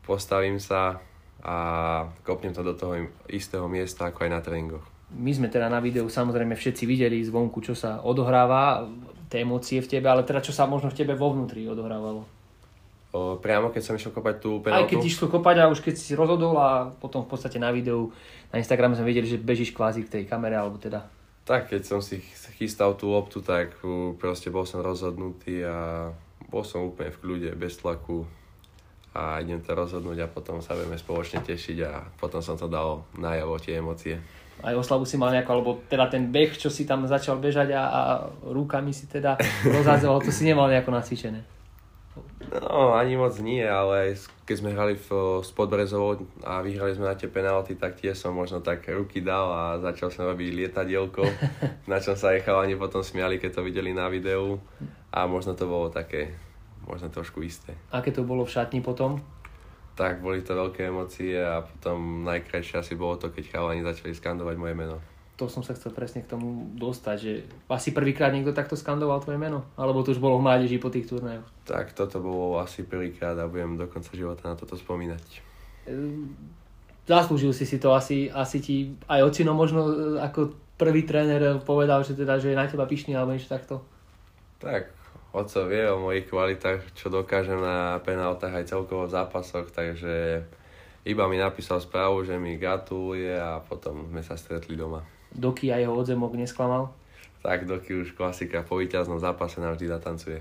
postavím 0.06 0.58
sa 0.58 1.00
a 1.42 1.56
kopnem 2.22 2.54
to 2.54 2.62
do 2.62 2.74
toho 2.78 3.10
istého 3.26 3.66
miesta 3.66 4.10
ako 4.10 4.26
aj 4.26 4.30
na 4.30 4.40
tréningoch. 4.42 4.86
My 5.12 5.34
sme 5.34 5.50
teda 5.50 5.66
na 5.68 5.82
videu 5.82 6.06
samozrejme 6.06 6.54
všetci 6.54 6.86
videli 6.86 7.20
zvonku, 7.20 7.60
čo 7.60 7.74
sa 7.74 8.00
odohráva, 8.00 8.86
tie 9.26 9.42
emócie 9.42 9.82
v 9.82 9.90
tebe, 9.90 10.06
ale 10.08 10.22
teda 10.22 10.40
čo 10.40 10.54
sa 10.54 10.70
možno 10.70 10.88
v 10.88 10.98
tebe 11.02 11.18
vo 11.18 11.34
vnútri 11.34 11.66
odohrávalo. 11.66 12.24
O, 13.12 13.36
priamo 13.36 13.68
keď 13.68 13.82
som 13.84 13.96
išiel 13.98 14.14
kopať 14.14 14.40
tú 14.40 14.64
penaltu? 14.64 14.80
Aj 14.80 14.88
keď 14.88 15.04
išlo 15.04 15.28
kopať 15.28 15.56
a 15.60 15.68
už 15.68 15.84
keď 15.84 15.94
si 16.00 16.16
rozhodol 16.16 16.56
a 16.56 16.88
potom 16.96 17.28
v 17.28 17.28
podstate 17.28 17.60
na 17.60 17.68
videu 17.68 18.08
na 18.48 18.56
Instagrame 18.56 18.96
sme 18.96 19.04
videli, 19.04 19.28
že 19.28 19.36
bežíš 19.36 19.76
kvázi 19.76 20.08
k 20.08 20.12
tej 20.12 20.22
kamere 20.24 20.56
alebo 20.56 20.80
teda. 20.80 21.04
Tak, 21.44 21.74
keď 21.74 21.82
som 21.84 22.00
si 22.00 22.22
chystal 22.56 22.94
tú 22.94 23.12
loptu, 23.12 23.42
tak 23.42 23.74
proste 24.16 24.48
bol 24.48 24.62
som 24.64 24.80
rozhodnutý 24.80 25.60
a 25.66 26.08
bol 26.48 26.62
som 26.62 26.86
úplne 26.86 27.10
v 27.10 27.20
kľude, 27.20 27.50
bez 27.58 27.82
tlaku 27.82 28.24
a 29.12 29.40
idem 29.44 29.60
to 29.60 29.76
rozhodnúť 29.76 30.24
a 30.24 30.32
potom 30.32 30.64
sa 30.64 30.72
budeme 30.72 30.96
spoločne 30.96 31.44
tešiť 31.44 31.78
a 31.84 32.00
potom 32.16 32.40
som 32.40 32.56
to 32.56 32.64
dal 32.68 33.04
najavo 33.20 33.60
tie 33.60 33.76
emócie. 33.76 34.16
Aj 34.62 34.72
oslavu 34.72 35.04
si 35.04 35.18
mal 35.18 35.34
nejako, 35.34 35.50
alebo 35.52 35.70
teda 35.90 36.06
ten 36.06 36.30
beh, 36.30 36.54
čo 36.54 36.70
si 36.70 36.88
tam 36.88 37.04
začal 37.04 37.36
bežať 37.42 37.74
a, 37.74 37.82
a 37.82 38.00
rukami 38.46 38.94
si 38.94 39.10
teda 39.10 39.36
rozhádzoval, 39.66 40.22
to 40.22 40.30
si 40.30 40.48
nemal 40.48 40.70
nejako 40.70 40.94
nacvičené. 40.94 41.42
No, 42.52 42.92
ani 42.92 43.16
moc 43.16 43.32
nie, 43.40 43.64
ale 43.64 44.12
keď 44.44 44.56
sme 44.60 44.76
hrali 44.76 44.94
v, 45.00 45.08
s 45.40 45.50
Podbrezovou 45.56 46.20
a 46.44 46.60
vyhrali 46.60 46.92
sme 46.92 47.08
na 47.08 47.16
tie 47.16 47.32
penalty, 47.32 47.80
tak 47.80 47.96
tiež 47.96 48.12
som 48.12 48.36
možno 48.36 48.60
tak 48.60 48.84
ruky 48.92 49.24
dal 49.24 49.48
a 49.48 49.62
začal 49.80 50.12
som 50.12 50.28
robiť 50.28 50.52
lietadielko, 50.52 51.24
na 51.90 51.96
čom 51.96 52.12
sa 52.12 52.36
aj 52.36 52.44
chalani 52.44 52.76
potom 52.76 53.00
smiali, 53.00 53.40
keď 53.40 53.60
to 53.60 53.66
videli 53.66 53.96
na 53.96 54.12
videu 54.12 54.60
a 55.08 55.24
možno 55.24 55.56
to 55.56 55.64
bolo 55.64 55.88
také 55.88 56.36
možno 56.86 57.08
trošku 57.08 57.42
isté. 57.42 57.74
Aké 57.94 58.10
to 58.10 58.26
bolo 58.26 58.46
v 58.46 58.54
šatni 58.54 58.82
potom? 58.82 59.22
Tak, 59.92 60.24
boli 60.24 60.40
to 60.40 60.56
veľké 60.56 60.88
emócie 60.88 61.36
a 61.36 61.60
potom 61.60 62.24
najkrajšie 62.24 62.80
asi 62.80 62.94
bolo 62.96 63.20
to, 63.20 63.28
keď 63.28 63.52
chalani 63.52 63.84
začali 63.84 64.16
skandovať 64.16 64.56
moje 64.56 64.74
meno. 64.74 64.96
To 65.36 65.48
som 65.48 65.60
sa 65.60 65.76
chcel 65.76 65.92
presne 65.92 66.24
k 66.24 66.32
tomu 66.32 66.72
dostať, 66.76 67.16
že 67.18 67.32
asi 67.68 67.92
prvýkrát 67.92 68.32
niekto 68.32 68.56
takto 68.56 68.76
skandoval 68.76 69.20
tvoje 69.20 69.36
meno? 69.36 69.68
Alebo 69.76 70.00
to 70.00 70.16
už 70.16 70.20
bolo 70.22 70.40
v 70.40 70.48
mládeži 70.48 70.80
po 70.80 70.88
tých 70.88 71.08
turnajoch? 71.08 71.44
Tak, 71.68 71.92
toto 71.92 72.24
bolo 72.24 72.60
asi 72.60 72.84
prvýkrát 72.84 73.36
a 73.36 73.48
budem 73.48 73.76
do 73.76 73.84
konca 73.88 74.12
života 74.16 74.48
na 74.48 74.56
toto 74.56 74.80
spomínať. 74.80 75.24
Ehm, 75.88 76.36
zaslúžil 77.04 77.52
si 77.52 77.68
si 77.68 77.76
to, 77.76 77.92
asi, 77.92 78.30
asi 78.32 78.58
ti 78.62 78.76
aj 79.10 79.20
ocino 79.28 79.52
možno 79.52 79.80
e, 79.88 79.94
ako 80.22 80.56
prvý 80.78 81.04
tréner 81.04 81.60
povedal, 81.62 82.00
že 82.06 82.16
teda, 82.16 82.38
že 82.38 82.54
je 82.54 82.58
na 82.58 82.64
teba 82.64 82.86
pyšný 82.86 83.12
alebo 83.12 83.34
niečo 83.34 83.50
takto? 83.50 83.82
Tak, 84.62 84.88
Oco 85.32 85.64
vie 85.64 85.88
o 85.88 85.96
mojich 85.96 86.28
kvalitách, 86.28 86.92
čo 86.92 87.08
dokážem 87.08 87.56
na 87.56 87.96
penáltach 88.04 88.52
aj 88.52 88.68
celkovo 88.68 89.08
v 89.08 89.16
zápasoch, 89.16 89.72
takže 89.72 90.44
iba 91.08 91.24
mi 91.24 91.40
napísal 91.40 91.80
správu, 91.80 92.20
že 92.20 92.36
mi 92.36 92.60
gratuluje 92.60 93.32
a 93.32 93.64
potom 93.64 94.12
sme 94.12 94.20
sa 94.20 94.36
stretli 94.36 94.76
doma. 94.76 95.00
Doky 95.32 95.72
a 95.72 95.80
jeho 95.80 95.96
odzemok 95.96 96.36
nesklamal? 96.36 96.92
Tak, 97.40 97.64
Doky 97.64 98.04
už 98.04 98.12
klasika 98.12 98.60
po 98.60 98.76
víťaznom 98.76 99.16
zápase 99.16 99.58
nám 99.58 99.74
vždy 99.74 99.86
zatancuje. 99.88 100.38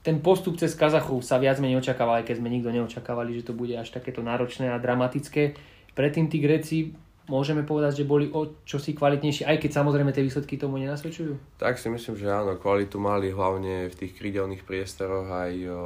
Ten 0.00 0.24
postup 0.24 0.56
cez 0.56 0.72
Kazachov 0.72 1.20
sa 1.20 1.36
viac 1.36 1.60
menej 1.60 1.84
očakával, 1.84 2.24
aj 2.24 2.26
keď 2.32 2.36
sme 2.40 2.48
nikto 2.48 2.72
neočakávali, 2.72 3.36
že 3.36 3.46
to 3.46 3.52
bude 3.52 3.76
až 3.76 3.92
takéto 3.92 4.24
náročné 4.24 4.72
a 4.72 4.80
dramatické. 4.80 5.54
Predtým 5.92 6.26
tí 6.32 6.40
Gréci 6.40 6.78
môžeme 7.26 7.66
povedať, 7.66 8.02
že 8.02 8.08
boli 8.08 8.30
o 8.30 8.62
čosi 8.62 8.94
kvalitnejší, 8.94 9.46
aj 9.46 9.58
keď 9.58 9.70
samozrejme 9.82 10.14
tie 10.14 10.22
výsledky 10.22 10.58
tomu 10.58 10.78
nenasvedčujú? 10.78 11.58
Tak 11.58 11.78
si 11.78 11.90
myslím, 11.90 12.14
že 12.14 12.30
áno, 12.30 12.58
kvalitu 12.58 12.98
mali 13.02 13.34
hlavne 13.34 13.90
v 13.90 13.94
tých 13.94 14.14
krydelných 14.18 14.62
priestoroch 14.62 15.26
aj 15.26 15.52
o, 15.66 15.76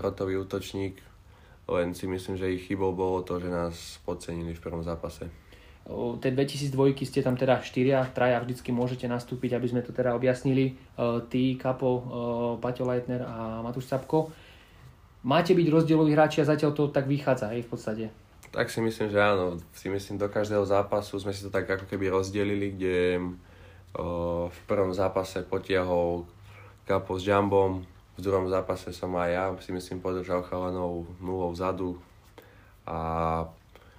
hrotový 0.00 0.38
útočník, 0.42 0.98
len 1.70 1.92
si 1.92 2.06
myslím, 2.06 2.38
že 2.38 2.54
ich 2.54 2.66
chybou 2.70 2.94
bolo 2.94 3.26
to, 3.26 3.42
že 3.42 3.50
nás 3.50 3.98
podcenili 4.06 4.54
v 4.54 4.62
prvom 4.62 4.86
zápase. 4.86 5.26
O, 5.84 6.16
tej 6.16 6.32
2002 6.32 7.04
ste 7.04 7.20
tam 7.20 7.36
teda 7.36 7.60
štyria, 7.60 8.08
traja 8.08 8.40
vždycky 8.40 8.72
môžete 8.72 9.04
nastúpiť, 9.04 9.58
aby 9.58 9.66
sme 9.68 9.84
to 9.84 9.92
teda 9.92 10.16
objasnili. 10.16 10.80
Ty, 11.28 11.42
Kapo, 11.60 11.90
Paťo 12.56 12.88
Leitner 12.88 13.20
a 13.20 13.60
Matúš 13.60 13.90
Sapko. 13.92 14.32
Máte 15.24 15.56
byť 15.56 15.66
rozdieloví 15.72 16.12
hráči 16.12 16.44
a 16.44 16.48
zatiaľ 16.48 16.76
to 16.76 16.92
tak 16.92 17.08
vychádza, 17.08 17.52
hej, 17.52 17.64
v 17.64 17.70
podstate. 17.72 18.23
Tak 18.54 18.70
si 18.70 18.78
myslím, 18.78 19.10
že 19.10 19.18
áno. 19.18 19.58
Si 19.74 19.90
myslím, 19.90 20.14
do 20.14 20.30
každého 20.30 20.62
zápasu 20.62 21.18
sme 21.18 21.34
si 21.34 21.42
to 21.42 21.50
tak 21.50 21.66
ako 21.66 21.90
keby 21.90 22.06
rozdelili, 22.06 22.70
kde 22.70 23.18
o, 23.98 24.46
v 24.46 24.58
prvom 24.70 24.94
zápase 24.94 25.42
potiahol 25.42 26.22
Kapo 26.86 27.18
s 27.18 27.26
Jambom, 27.26 27.82
v 28.14 28.20
druhom 28.22 28.46
zápase 28.46 28.94
som 28.94 29.10
aj 29.18 29.30
ja 29.34 29.44
si 29.58 29.74
myslím 29.74 29.98
podržal 29.98 30.46
chalanov 30.46 31.02
nulou 31.18 31.50
vzadu 31.50 31.98
a 32.86 32.98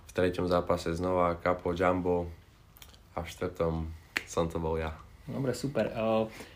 v 0.07 0.11
treťom 0.15 0.47
zápase 0.47 0.95
znova 0.95 1.35
Kapo, 1.35 1.75
Jumbo 1.75 2.31
a 3.11 3.19
v 3.19 3.27
štvrtom 3.27 3.91
som 4.23 4.47
to 4.47 4.55
bol 4.55 4.79
ja. 4.79 4.95
Dobre, 5.27 5.51
super. 5.51 5.91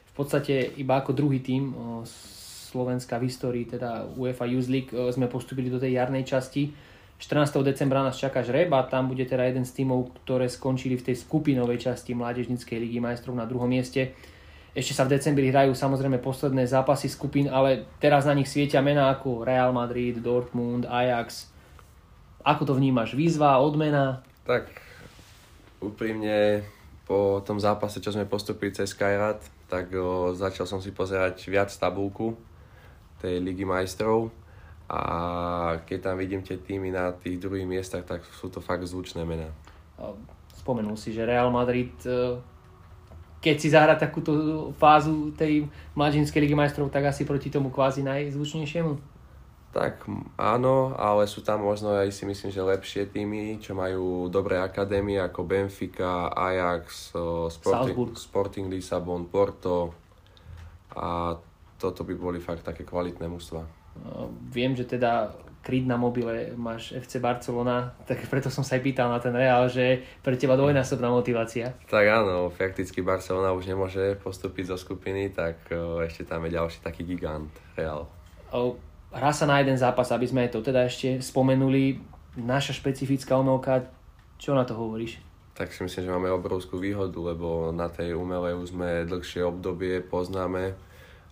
V 0.07 0.13
podstate 0.15 0.71
iba 0.79 1.03
ako 1.03 1.11
druhý 1.11 1.43
tím 1.43 1.75
Slovenska 2.71 3.19
v 3.19 3.27
histórii, 3.27 3.65
teda 3.67 4.07
UEFA 4.15 4.47
Youth 4.47 4.71
League, 4.71 4.93
sme 4.93 5.27
postupili 5.27 5.67
do 5.67 5.81
tej 5.81 5.99
jarnej 5.99 6.23
časti 6.23 6.71
14. 7.19 7.51
decembra 7.67 7.99
nás 7.99 8.15
čaká 8.15 8.39
žreb 8.47 8.71
tam 8.87 9.11
bude 9.11 9.27
teda 9.27 9.43
jeden 9.51 9.67
z 9.67 9.83
tímov, 9.83 10.15
ktoré 10.23 10.47
skončili 10.47 10.95
v 10.95 11.11
tej 11.11 11.19
skupinovej 11.27 11.91
časti 11.91 12.15
Mládežnickej 12.15 12.79
ligy 12.79 13.03
majstrov 13.03 13.35
na 13.35 13.43
druhom 13.43 13.67
mieste. 13.67 14.15
ešte 14.71 14.95
sa 14.95 15.03
v 15.03 15.19
decembri 15.19 15.51
hrajú 15.51 15.75
samozrejme 15.75 16.23
posledné 16.23 16.63
zápasy 16.63 17.11
skupín, 17.11 17.51
ale 17.51 17.83
teraz 17.99 18.23
na 18.23 18.31
nich 18.31 18.47
svietia 18.47 18.79
mená 18.79 19.11
ako 19.11 19.43
Real 19.43 19.75
Madrid, 19.75 20.15
Dortmund, 20.23 20.87
Ajax. 20.87 21.51
Ako 22.39 22.63
to 22.63 22.79
vnímaš? 22.79 23.11
Výzva, 23.11 23.59
odmena? 23.59 24.23
Tak 24.47 24.71
úprimne 25.83 26.63
po 27.03 27.43
tom 27.43 27.59
zápase, 27.59 27.99
čo 27.99 28.15
sme 28.15 28.31
postupili 28.31 28.71
cez 28.71 28.95
Skyrad, 28.95 29.43
tak 29.67 29.91
o, 29.91 30.31
začal 30.31 30.63
som 30.63 30.79
si 30.79 30.95
pozerať 30.95 31.51
viac 31.51 31.67
tabulku 31.67 32.39
tej 33.19 33.43
Ligy 33.43 33.67
majstrov 33.67 34.31
a 34.89 35.01
keď 35.85 36.11
tam 36.11 36.15
vidím 36.17 36.41
tie 36.41 36.57
týmy 36.57 36.89
na 36.89 37.13
tých 37.13 37.37
druhých 37.37 37.69
miestach, 37.69 38.01
tak 38.09 38.25
sú 38.33 38.49
to 38.49 38.57
fakt 38.57 38.81
zvučné 38.89 39.21
mená. 39.21 39.53
Spomenul 40.57 40.97
si, 40.97 41.13
že 41.13 41.29
Real 41.29 41.53
Madrid 41.53 41.93
e, 42.09 42.41
keď 43.39 43.55
si 43.55 43.67
zahra 43.71 43.95
takúto 43.95 44.33
fázu 44.75 45.31
tej 45.31 45.69
mladžinskej 45.95 46.43
ligy 46.43 46.55
majstrov, 46.55 46.91
tak 46.91 47.07
asi 47.07 47.23
proti 47.23 47.47
tomu 47.47 47.71
kvázi 47.71 48.03
najzvučnejšiemu? 48.03 48.99
Tak 49.69 50.09
áno, 50.35 50.97
ale 50.97 51.29
sú 51.29 51.45
tam 51.45 51.61
možno 51.61 51.93
aj 51.93 52.09
si 52.09 52.25
myslím, 52.25 52.49
že 52.49 52.59
lepšie 52.59 53.13
týmy, 53.13 53.61
čo 53.61 53.77
majú 53.77 54.25
dobré 54.25 54.57
akadémie 54.57 55.21
ako 55.21 55.45
Benfica, 55.45 56.33
Ajax, 56.33 57.13
Sporting, 57.53 58.17
Sporting 58.17 58.67
Lisabon, 58.67 59.29
Porto 59.29 59.93
a 60.97 61.37
toto 61.77 62.01
by 62.01 62.17
boli 62.17 62.41
fakt 62.41 62.65
také 62.65 62.81
kvalitné 62.81 63.29
mužstva. 63.29 63.78
Viem, 64.51 64.75
že 64.75 64.85
teda 64.85 65.33
kryt 65.59 65.83
na 65.85 65.99
mobile 65.99 66.55
máš 66.55 66.95
FC 66.95 67.19
Barcelona, 67.19 67.93
tak 68.09 68.23
preto 68.31 68.47
som 68.47 68.63
sa 68.63 68.79
aj 68.79 68.81
pýtal 68.83 69.11
na 69.11 69.19
ten 69.19 69.35
Real, 69.35 69.67
že 69.67 70.01
pre 70.23 70.39
teba 70.39 70.55
dvojnásobná 70.55 71.11
motivácia. 71.11 71.75
Tak 71.85 72.05
áno, 72.07 72.49
fakticky 72.49 73.03
Barcelona 73.03 73.51
už 73.51 73.67
nemôže 73.67 74.15
postúpiť 74.23 74.73
zo 74.73 74.77
skupiny, 74.79 75.29
tak 75.35 75.69
ešte 76.05 76.25
tam 76.25 76.47
je 76.47 76.55
ďalší 76.55 76.79
taký 76.81 77.03
gigant 77.03 77.51
Real. 77.75 78.07
Hrá 79.09 79.33
sa 79.33 79.49
na 79.49 79.57
jeden 79.57 79.73
zápas, 79.73 80.13
aby 80.13 80.29
sme 80.29 80.53
to 80.53 80.61
teda 80.61 80.85
ešte 80.85 81.17
spomenuli. 81.17 81.97
Naša 82.37 82.77
špecifická 82.77 83.41
omelka, 83.41 83.89
čo 84.37 84.53
na 84.53 84.61
to 84.63 84.77
hovoríš? 84.77 85.17
Tak 85.57 85.73
si 85.73 85.83
myslím, 85.83 86.05
že 86.05 86.13
máme 86.13 86.29
obrovskú 86.31 86.79
výhodu, 86.79 87.17
lebo 87.19 87.73
na 87.73 87.89
tej 87.89 88.15
umelej 88.15 88.55
už 88.55 88.71
sme 88.71 89.09
dlhšie 89.09 89.43
obdobie, 89.43 89.99
poznáme, 90.05 90.77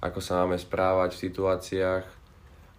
ako 0.02 0.20
sa 0.20 0.44
máme 0.44 0.58
správať 0.58 1.16
v 1.16 1.24
situáciách, 1.30 2.06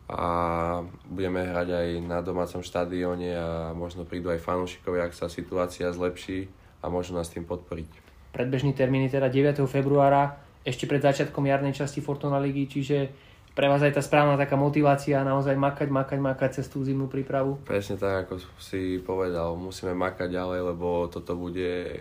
a 0.08 0.80
budeme 1.04 1.44
hrať 1.44 1.68
aj 1.68 1.88
na 2.00 2.24
domácom 2.24 2.64
štadióne 2.64 3.30
a 3.36 3.48
možno 3.76 4.08
prídu 4.08 4.32
aj 4.32 4.40
fanúšikovia, 4.40 5.04
ak 5.04 5.12
sa 5.12 5.28
situácia 5.28 5.92
zlepší 5.92 6.48
a 6.80 6.88
môžu 6.88 7.12
nás 7.12 7.28
tým 7.28 7.44
podporiť. 7.44 8.08
Predbežný 8.32 8.72
termín 8.72 9.04
je 9.04 9.20
teda 9.20 9.28
9. 9.28 9.60
februára, 9.68 10.40
ešte 10.64 10.88
pred 10.88 11.04
začiatkom 11.04 11.44
jarnej 11.44 11.76
časti 11.76 12.00
Fortuna 12.00 12.40
ligy, 12.40 12.64
čiže 12.68 13.12
pre 13.52 13.68
vás 13.68 13.82
aj 13.84 13.98
tá 13.98 14.02
správna 14.04 14.38
taká 14.38 14.56
motivácia 14.56 15.20
naozaj 15.26 15.58
makať, 15.58 15.90
makať, 15.90 16.18
makať 16.22 16.50
cez 16.62 16.70
tú 16.70 16.80
zimnú 16.86 17.10
prípravu? 17.10 17.60
Presne 17.68 18.00
tak, 18.00 18.28
ako 18.28 18.40
si 18.62 19.02
povedal, 19.02 19.58
musíme 19.60 19.92
makať 19.92 20.30
ďalej, 20.30 20.60
lebo 20.72 21.10
toto 21.10 21.34
bude 21.34 22.00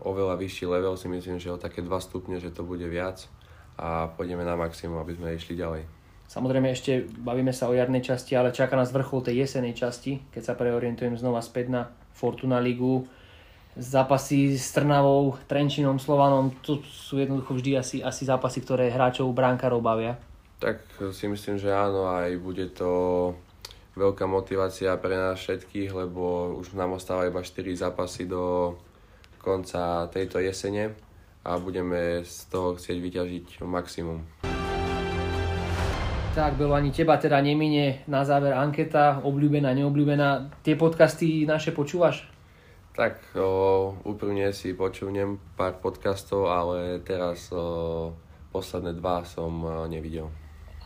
oveľa 0.00 0.40
vyšší 0.40 0.64
level, 0.66 0.96
si 0.96 1.06
myslím, 1.12 1.36
že 1.36 1.52
o 1.52 1.60
také 1.60 1.84
2 1.84 1.92
stupne, 2.00 2.40
že 2.40 2.50
to 2.50 2.64
bude 2.64 2.86
viac 2.88 3.28
a 3.76 4.08
pôjdeme 4.08 4.40
na 4.40 4.56
maximum, 4.56 4.98
aby 5.04 5.14
sme 5.14 5.36
išli 5.36 5.54
ďalej. 5.60 5.99
Samozrejme 6.30 6.70
ešte 6.70 7.10
bavíme 7.10 7.50
sa 7.50 7.66
o 7.66 7.74
jarnej 7.74 8.06
časti, 8.06 8.38
ale 8.38 8.54
čaká 8.54 8.78
nás 8.78 8.94
vrchol 8.94 9.26
tej 9.26 9.42
jesenej 9.42 9.74
časti, 9.74 10.22
keď 10.30 10.42
sa 10.46 10.54
preorientujem 10.54 11.18
znova 11.18 11.42
späť 11.42 11.74
na 11.74 11.82
Fortuna 12.14 12.62
Ligu. 12.62 13.02
Zápasy 13.74 14.54
s 14.54 14.70
Trnavou, 14.70 15.34
Trenčinom, 15.50 15.98
Slovanom, 15.98 16.54
to 16.62 16.78
sú 16.86 17.18
jednoducho 17.18 17.58
vždy 17.58 17.70
asi, 17.74 17.96
asi 17.98 18.22
zápasy, 18.22 18.62
ktoré 18.62 18.94
hráčov 18.94 19.26
bránkarov 19.34 19.82
bavia. 19.82 20.22
Tak 20.62 21.10
si 21.10 21.26
myslím, 21.26 21.58
že 21.58 21.74
áno, 21.74 22.06
aj 22.06 22.30
bude 22.38 22.70
to 22.70 22.90
veľká 23.98 24.30
motivácia 24.30 24.94
pre 25.02 25.18
nás 25.18 25.34
všetkých, 25.34 25.90
lebo 25.90 26.54
už 26.62 26.78
nám 26.78 26.94
ostáva 26.94 27.26
iba 27.26 27.42
4 27.42 27.90
zápasy 27.90 28.30
do 28.30 28.78
konca 29.42 30.06
tejto 30.14 30.38
jesene 30.38 30.94
a 31.42 31.58
budeme 31.58 32.22
z 32.22 32.46
toho 32.46 32.78
chcieť 32.78 32.98
vyťažiť 33.02 33.46
maximum. 33.66 34.49
Tak, 36.30 36.54
Belo, 36.54 36.78
ani 36.78 36.94
teba 36.94 37.18
teda 37.18 37.42
nemine 37.42 38.06
na 38.06 38.22
záver 38.22 38.54
anketa, 38.54 39.18
obľúbená, 39.26 39.74
neobľúbená. 39.74 40.62
Tie 40.62 40.78
podcasty 40.78 41.42
naše 41.42 41.74
počúvaš? 41.74 42.22
Tak, 42.94 43.34
o, 43.34 43.98
úprimne 44.06 44.54
si 44.54 44.78
počúvnem 44.78 45.42
pár 45.58 45.82
podcastov, 45.82 46.46
ale 46.46 47.02
teraz 47.02 47.50
o, 47.50 48.14
posledné 48.54 48.94
dva 48.94 49.26
som 49.26 49.50
o, 49.58 49.90
nevidel. 49.90 50.30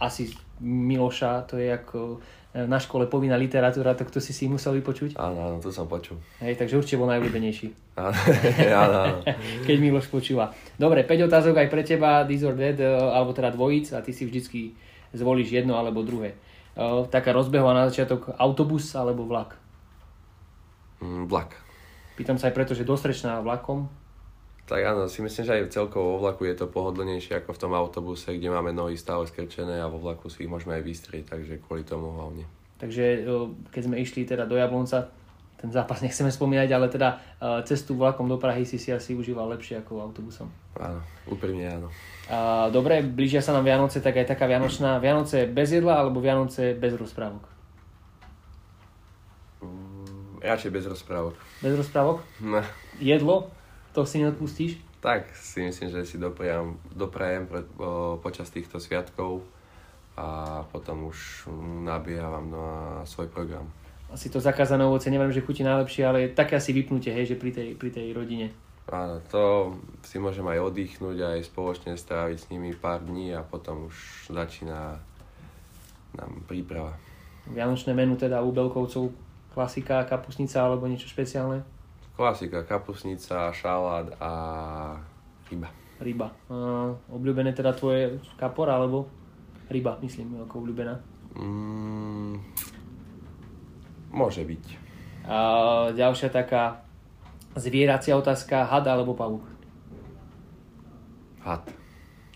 Asi 0.00 0.32
Miloša, 0.64 1.44
to 1.44 1.60
je 1.60 1.76
ako 1.76 2.24
e, 2.56 2.64
na 2.64 2.80
škole 2.80 3.04
povinná 3.12 3.36
literatúra, 3.36 3.92
tak 3.92 4.08
to 4.08 4.24
si 4.24 4.32
si 4.32 4.48
musel 4.48 4.72
vypočuť? 4.80 5.20
Áno, 5.20 5.44
áno, 5.44 5.56
to 5.60 5.68
som 5.68 5.84
počul. 5.84 6.24
Hej, 6.40 6.56
takže 6.56 6.80
určite 6.80 6.96
bol 6.96 7.12
najobľúbenejší. 7.12 8.00
áno, 8.00 8.96
áno. 9.12 9.18
Keď 9.68 9.76
Miloš 9.76 10.08
počúva. 10.08 10.56
Dobre, 10.80 11.04
5 11.04 11.28
otázok 11.28 11.60
aj 11.60 11.68
pre 11.68 11.84
teba, 11.84 12.24
This 12.24 12.48
or 12.48 12.56
Dead, 12.56 12.80
alebo 12.80 13.36
teda 13.36 13.52
dvojic 13.52 13.92
a 13.92 14.00
ty 14.00 14.16
si 14.16 14.24
vždycky 14.24 14.72
zvolíš 15.14 15.54
jedno 15.54 15.78
alebo 15.78 16.02
druhé. 16.02 16.34
Taká 17.08 17.30
rozbehová 17.30 17.70
na 17.70 17.86
začiatok 17.86 18.34
autobus 18.34 18.90
alebo 18.98 19.22
vlak? 19.24 19.54
Mm, 20.98 21.30
vlak. 21.30 21.54
Pýtam 22.18 22.38
sa 22.38 22.50
aj 22.50 22.54
preto, 22.54 22.72
že 22.74 22.86
dostrečná 22.86 23.38
vlakom. 23.42 23.86
Tak 24.64 24.80
áno, 24.80 25.06
si 25.06 25.20
myslím, 25.20 25.44
že 25.44 25.54
aj 25.60 25.76
celkovo 25.76 26.16
vo 26.16 26.24
vlaku 26.24 26.48
je 26.48 26.56
to 26.56 26.66
pohodlnejšie 26.72 27.36
ako 27.44 27.52
v 27.52 27.60
tom 27.60 27.72
autobuse, 27.76 28.32
kde 28.32 28.48
máme 28.48 28.72
nohy 28.72 28.96
stále 28.96 29.28
skrčené 29.28 29.76
a 29.76 29.92
vo 29.92 30.00
vlaku 30.00 30.32
si 30.32 30.48
ich 30.48 30.50
môžeme 30.50 30.80
aj 30.80 30.82
vystrieť, 30.88 31.36
takže 31.36 31.60
kvôli 31.60 31.84
tomu 31.84 32.16
hlavne. 32.16 32.48
Takže 32.80 33.28
keď 33.70 33.82
sme 33.84 34.00
išli 34.00 34.24
teda 34.24 34.48
do 34.48 34.56
Jablonca, 34.56 35.12
ten 35.64 35.72
zápas 35.72 36.04
nechceme 36.04 36.28
spomínať, 36.28 36.68
ale 36.76 36.92
teda 36.92 37.24
cestu 37.64 37.96
vlakom 37.96 38.28
do 38.28 38.36
Prahy 38.36 38.68
si 38.68 38.76
si 38.76 38.92
asi 38.92 39.16
užíval 39.16 39.48
lepšie 39.56 39.80
ako 39.80 40.04
autobusom. 40.04 40.52
Áno, 40.76 41.00
úprimne 41.24 41.64
áno. 41.72 41.88
A, 42.28 42.68
dobre, 42.68 43.00
blížia 43.00 43.40
sa 43.40 43.56
nám 43.56 43.64
Vianoce, 43.64 44.04
tak 44.04 44.20
aj 44.20 44.28
taká 44.28 44.44
Vianočná. 44.44 45.00
Vianoce 45.00 45.48
bez 45.48 45.72
jedla 45.72 46.04
alebo 46.04 46.20
Vianoce 46.20 46.76
bez 46.76 46.92
rozprávok? 47.00 47.48
Mm, 49.64 50.44
radšej 50.44 50.68
bez 50.68 50.84
rozprávok. 50.84 51.32
Bez 51.64 51.72
rozprávok? 51.80 52.20
No. 52.44 52.60
Jedlo? 53.00 53.48
To 53.96 54.04
si 54.04 54.20
neodpustíš? 54.20 54.76
Tak 55.00 55.32
si 55.32 55.64
myslím, 55.64 55.88
že 55.88 56.04
si 56.04 56.20
doprajem, 56.20 56.76
doprajem 56.92 57.48
pre, 57.48 57.64
o, 57.80 58.20
počas 58.20 58.52
týchto 58.52 58.76
sviatkov 58.76 59.40
a 60.12 60.60
potom 60.68 61.08
už 61.08 61.48
nabiehavam 61.88 62.52
na 62.52 62.66
svoj 63.08 63.32
program. 63.32 63.64
Asi 64.14 64.30
to 64.30 64.38
zakázané 64.38 64.86
ovoce, 64.86 65.10
neviem, 65.10 65.34
že 65.34 65.42
chutí 65.42 65.66
najlepšie, 65.66 66.06
ale 66.06 66.18
je 66.22 66.38
také 66.38 66.54
asi 66.54 66.70
vypnutie, 66.70 67.10
hej, 67.10 67.34
že 67.34 67.36
pri 67.36 67.50
tej, 67.50 67.68
pri 67.74 67.90
tej 67.90 68.14
rodine. 68.14 68.54
Áno, 68.86 69.18
to 69.26 69.74
si 70.06 70.22
môžem 70.22 70.46
aj 70.46 70.70
oddychnúť, 70.70 71.18
aj 71.18 71.50
spoločne 71.50 71.98
stráviť 71.98 72.38
s 72.38 72.46
nimi 72.54 72.70
pár 72.76 73.02
dní 73.02 73.34
a 73.34 73.42
potom 73.42 73.90
už 73.90 74.30
začína 74.30 75.02
nám 76.14 76.30
príprava. 76.46 76.94
Vianočné 77.50 77.90
menu 77.90 78.14
teda 78.14 78.44
u 78.44 78.54
Belkovcov 78.54 79.10
klasika, 79.50 80.06
kapusnica 80.06 80.62
alebo 80.62 80.86
niečo 80.86 81.10
špeciálne? 81.10 81.66
Klasika, 82.14 82.62
kapusnica, 82.62 83.50
šalát 83.50 84.14
a 84.22 84.30
ryba. 85.50 85.68
Ryba. 85.98 86.28
Uh, 86.46 86.94
obľúbené 87.10 87.50
teda 87.50 87.74
tvoje 87.74 88.22
kapora 88.38 88.78
alebo 88.78 89.10
ryba, 89.66 89.98
myslím, 90.04 90.44
ako 90.46 90.62
obľúbená? 90.62 90.94
Mm, 91.34 92.38
môže 94.14 94.46
byť. 94.46 94.64
A 95.26 95.36
ďalšia 95.90 96.30
taká 96.30 96.84
Zvieracia 97.54 98.18
otázka, 98.18 98.66
had 98.66 98.86
alebo 98.90 99.14
pavúk? 99.14 99.46
Had. 101.38 101.62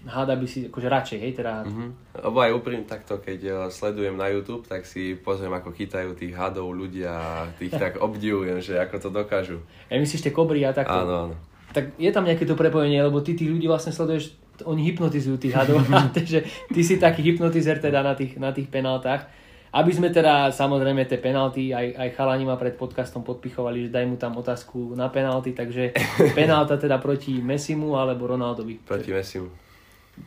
Hada 0.07 0.39
by 0.39 0.47
si, 0.47 0.71
akože 0.71 0.87
radšej, 0.87 1.19
hej, 1.19 1.33
teda 1.43 1.51
had. 1.59 1.67
Uh-huh. 1.67 1.91
Lebo 2.15 2.39
aj 2.39 2.55
úprimne 2.55 2.87
takto, 2.87 3.19
keď 3.19 3.41
uh, 3.51 3.55
sledujem 3.67 4.15
na 4.15 4.31
YouTube, 4.31 4.63
tak 4.63 4.87
si 4.87 5.19
pozriem, 5.19 5.51
ako 5.51 5.75
chytajú 5.75 6.15
tých 6.15 6.39
hadov 6.39 6.71
ľudia, 6.71 7.51
tých 7.59 7.75
tak 7.75 7.99
obdivujem, 8.07 8.63
že 8.63 8.79
ako 8.79 8.97
to 9.03 9.09
dokážu. 9.11 9.59
Ja 9.91 9.99
myslíš 9.99 10.31
tie 10.31 10.33
kobry 10.33 10.63
a 10.63 10.71
takto? 10.71 10.95
Áno, 10.95 11.15
áno. 11.29 11.37
Tak 11.75 11.99
je 11.99 12.11
tam 12.15 12.25
nejaké 12.25 12.47
to 12.47 12.55
prepojenie, 12.55 13.03
lebo 13.03 13.19
ty 13.21 13.35
tých 13.35 13.51
ľudí 13.51 13.67
vlastne 13.67 13.91
sleduješ, 13.91 14.39
oni 14.63 14.87
hypnotizujú 14.87 15.35
tých 15.35 15.59
hadov, 15.59 15.83
takže 16.17 16.47
ty 16.71 16.81
si 16.87 16.95
taký 17.03 17.27
hypnotizer 17.27 17.83
teda 17.83 18.07
na 18.07 18.15
tých, 18.15 18.39
na 18.39 18.55
tých 18.55 18.71
penáltach. 18.71 19.27
Aby 19.69 19.93
sme 19.93 20.09
teda 20.09 20.49
samozrejme 20.49 21.05
tie 21.05 21.21
penalty, 21.21 21.77
aj, 21.77 21.93
aj 21.93 22.09
chalani 22.17 22.49
ma 22.49 22.57
pred 22.57 22.73
podcastom 22.73 23.21
podpichovali, 23.21 23.89
že 23.89 23.93
daj 23.93 24.05
mu 24.09 24.17
tam 24.17 24.41
otázku 24.41 24.97
na 24.97 25.13
penalty, 25.13 25.53
takže 25.53 25.93
penálta 26.39 26.81
teda 26.81 26.97
proti 26.97 27.41
Messimu 27.45 27.97
alebo 28.01 28.25
Ronaldovi. 28.29 28.81
Proti 28.89 29.13
Messimu. 29.13 29.49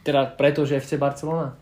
Teda 0.06 0.30
preto, 0.30 0.62
že 0.64 0.78
FC 0.78 1.02
Barcelona? 1.02 1.58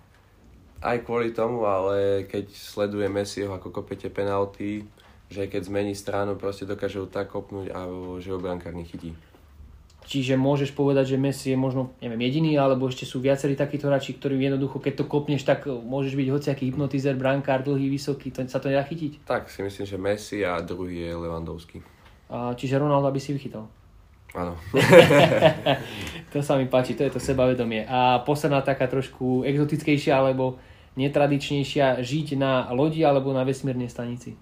Aj 0.80 0.96
kvôli 1.04 1.32
tomu, 1.32 1.64
ale 1.68 2.28
keď 2.28 2.52
sleduje 2.52 3.08
Messiho 3.08 3.52
ako 3.52 3.72
kopete 3.72 4.08
penalty, 4.12 4.84
že 5.30 5.46
keď 5.46 5.62
zmení 5.68 5.94
stranu, 5.94 6.36
proste 6.36 6.66
dokáže 6.66 7.00
ho 7.00 7.08
tak 7.08 7.30
kopnúť 7.32 7.70
a 7.72 7.86
že 8.18 8.34
ho 8.34 8.40
brankár 8.42 8.74
nechytí. 8.74 9.14
Čiže 10.10 10.42
môžeš 10.42 10.74
povedať, 10.74 11.14
že 11.14 11.22
Messi 11.22 11.54
je 11.54 11.58
možno, 11.62 11.94
neviem, 12.02 12.18
jediný, 12.26 12.58
alebo 12.58 12.90
ešte 12.90 13.06
sú 13.06 13.22
viacerí 13.22 13.54
takíto 13.54 13.86
hráči, 13.86 14.18
ktorí 14.18 14.42
jednoducho, 14.42 14.82
keď 14.82 14.94
to 14.98 15.06
kopneš, 15.06 15.46
tak 15.46 15.70
môžeš 15.70 16.18
byť 16.18 16.28
hociaký 16.34 16.74
hypnotizer, 16.74 17.14
brankár, 17.14 17.62
dlhý, 17.62 17.94
vysoký, 17.94 18.34
to 18.34 18.42
sa 18.50 18.58
to 18.58 18.74
nedá 18.74 18.82
chytiť? 18.90 19.22
Tak 19.30 19.54
si 19.54 19.62
myslím, 19.62 19.86
že 19.86 20.02
Messi 20.02 20.42
a 20.42 20.58
druhý 20.66 21.06
je 21.06 21.14
Lewandowski. 21.14 21.86
A, 22.26 22.58
čiže 22.58 22.82
Ronaldo 22.82 23.14
by 23.14 23.22
si 23.22 23.38
vychytal? 23.38 23.70
Áno. 24.34 24.58
to 26.34 26.42
sa 26.42 26.58
mi 26.58 26.66
páči, 26.66 26.98
to 26.98 27.06
je 27.06 27.14
to 27.14 27.22
sebavedomie. 27.22 27.86
A 27.86 28.26
posledná 28.26 28.66
taká 28.66 28.90
trošku 28.90 29.46
exotickejšia, 29.46 30.18
alebo 30.18 30.58
netradičnejšia, 30.98 32.02
žiť 32.02 32.34
na 32.34 32.66
lodi 32.74 33.06
alebo 33.06 33.30
na 33.30 33.46
vesmírnej 33.46 33.94
stanici? 33.94 34.34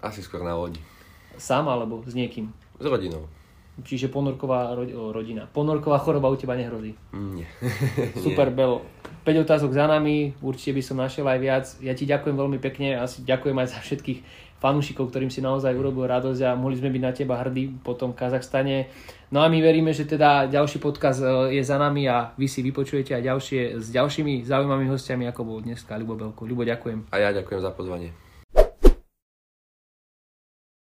Asi 0.00 0.24
skôr 0.24 0.40
na 0.40 0.56
lodi. 0.56 0.95
Sám 1.38 1.68
alebo 1.68 2.02
s 2.04 2.12
niekým? 2.12 2.52
S 2.80 2.84
rodinou. 2.84 3.28
Čiže 3.76 4.08
ponorková 4.08 4.72
ro- 4.72 5.12
rodina. 5.12 5.44
Ponorková 5.52 6.00
choroba 6.00 6.32
u 6.32 6.36
teba 6.36 6.56
nehrozí? 6.56 6.96
Mm, 7.12 7.32
nie. 7.36 7.46
Super, 8.24 8.48
Belo. 8.48 8.80
5 9.28 9.44
otázok 9.44 9.74
za 9.74 9.84
nami, 9.90 10.32
určite 10.40 10.72
by 10.72 10.82
som 10.86 10.96
našiel 11.02 11.26
aj 11.28 11.38
viac. 11.42 11.66
Ja 11.82 11.92
ti 11.92 12.06
ďakujem 12.08 12.36
veľmi 12.38 12.58
pekne, 12.62 12.96
asi 12.96 13.26
ďakujem 13.26 13.58
aj 13.58 13.68
za 13.74 13.78
všetkých 13.82 14.18
fanúšikov, 14.56 15.12
ktorým 15.12 15.28
si 15.28 15.44
naozaj 15.44 15.76
urobil 15.76 16.08
radosť 16.08 16.40
a 16.46 16.56
mohli 16.56 16.80
sme 16.80 16.88
byť 16.88 17.02
na 17.04 17.12
teba 17.12 17.36
hrdí 17.36 17.68
po 17.84 17.92
tom 17.92 18.16
Kazachstane. 18.16 18.88
No 19.28 19.44
a 19.44 19.50
my 19.52 19.58
veríme, 19.60 19.92
že 19.92 20.08
teda 20.08 20.48
ďalší 20.48 20.80
podcast 20.80 21.20
e, 21.20 21.58
je 21.58 21.62
za 21.62 21.76
nami 21.76 22.08
a 22.08 22.32
vy 22.38 22.48
si 22.48 22.64
vypočujete 22.64 23.12
aj 23.12 23.22
ďalšie 23.26 23.60
s 23.82 23.86
ďalšími 23.92 24.46
zaujímavými 24.46 24.88
hostiami, 24.88 25.28
ako 25.28 25.42
bol 25.44 25.58
dneska 25.60 25.98
Ľubo 25.98 26.16
Belko. 26.16 26.48
Ľubo, 26.48 26.64
ďakujem. 26.64 27.12
A 27.12 27.16
ja 27.20 27.36
ďakujem 27.36 27.60
za 27.60 27.74
pozvanie. 27.76 28.25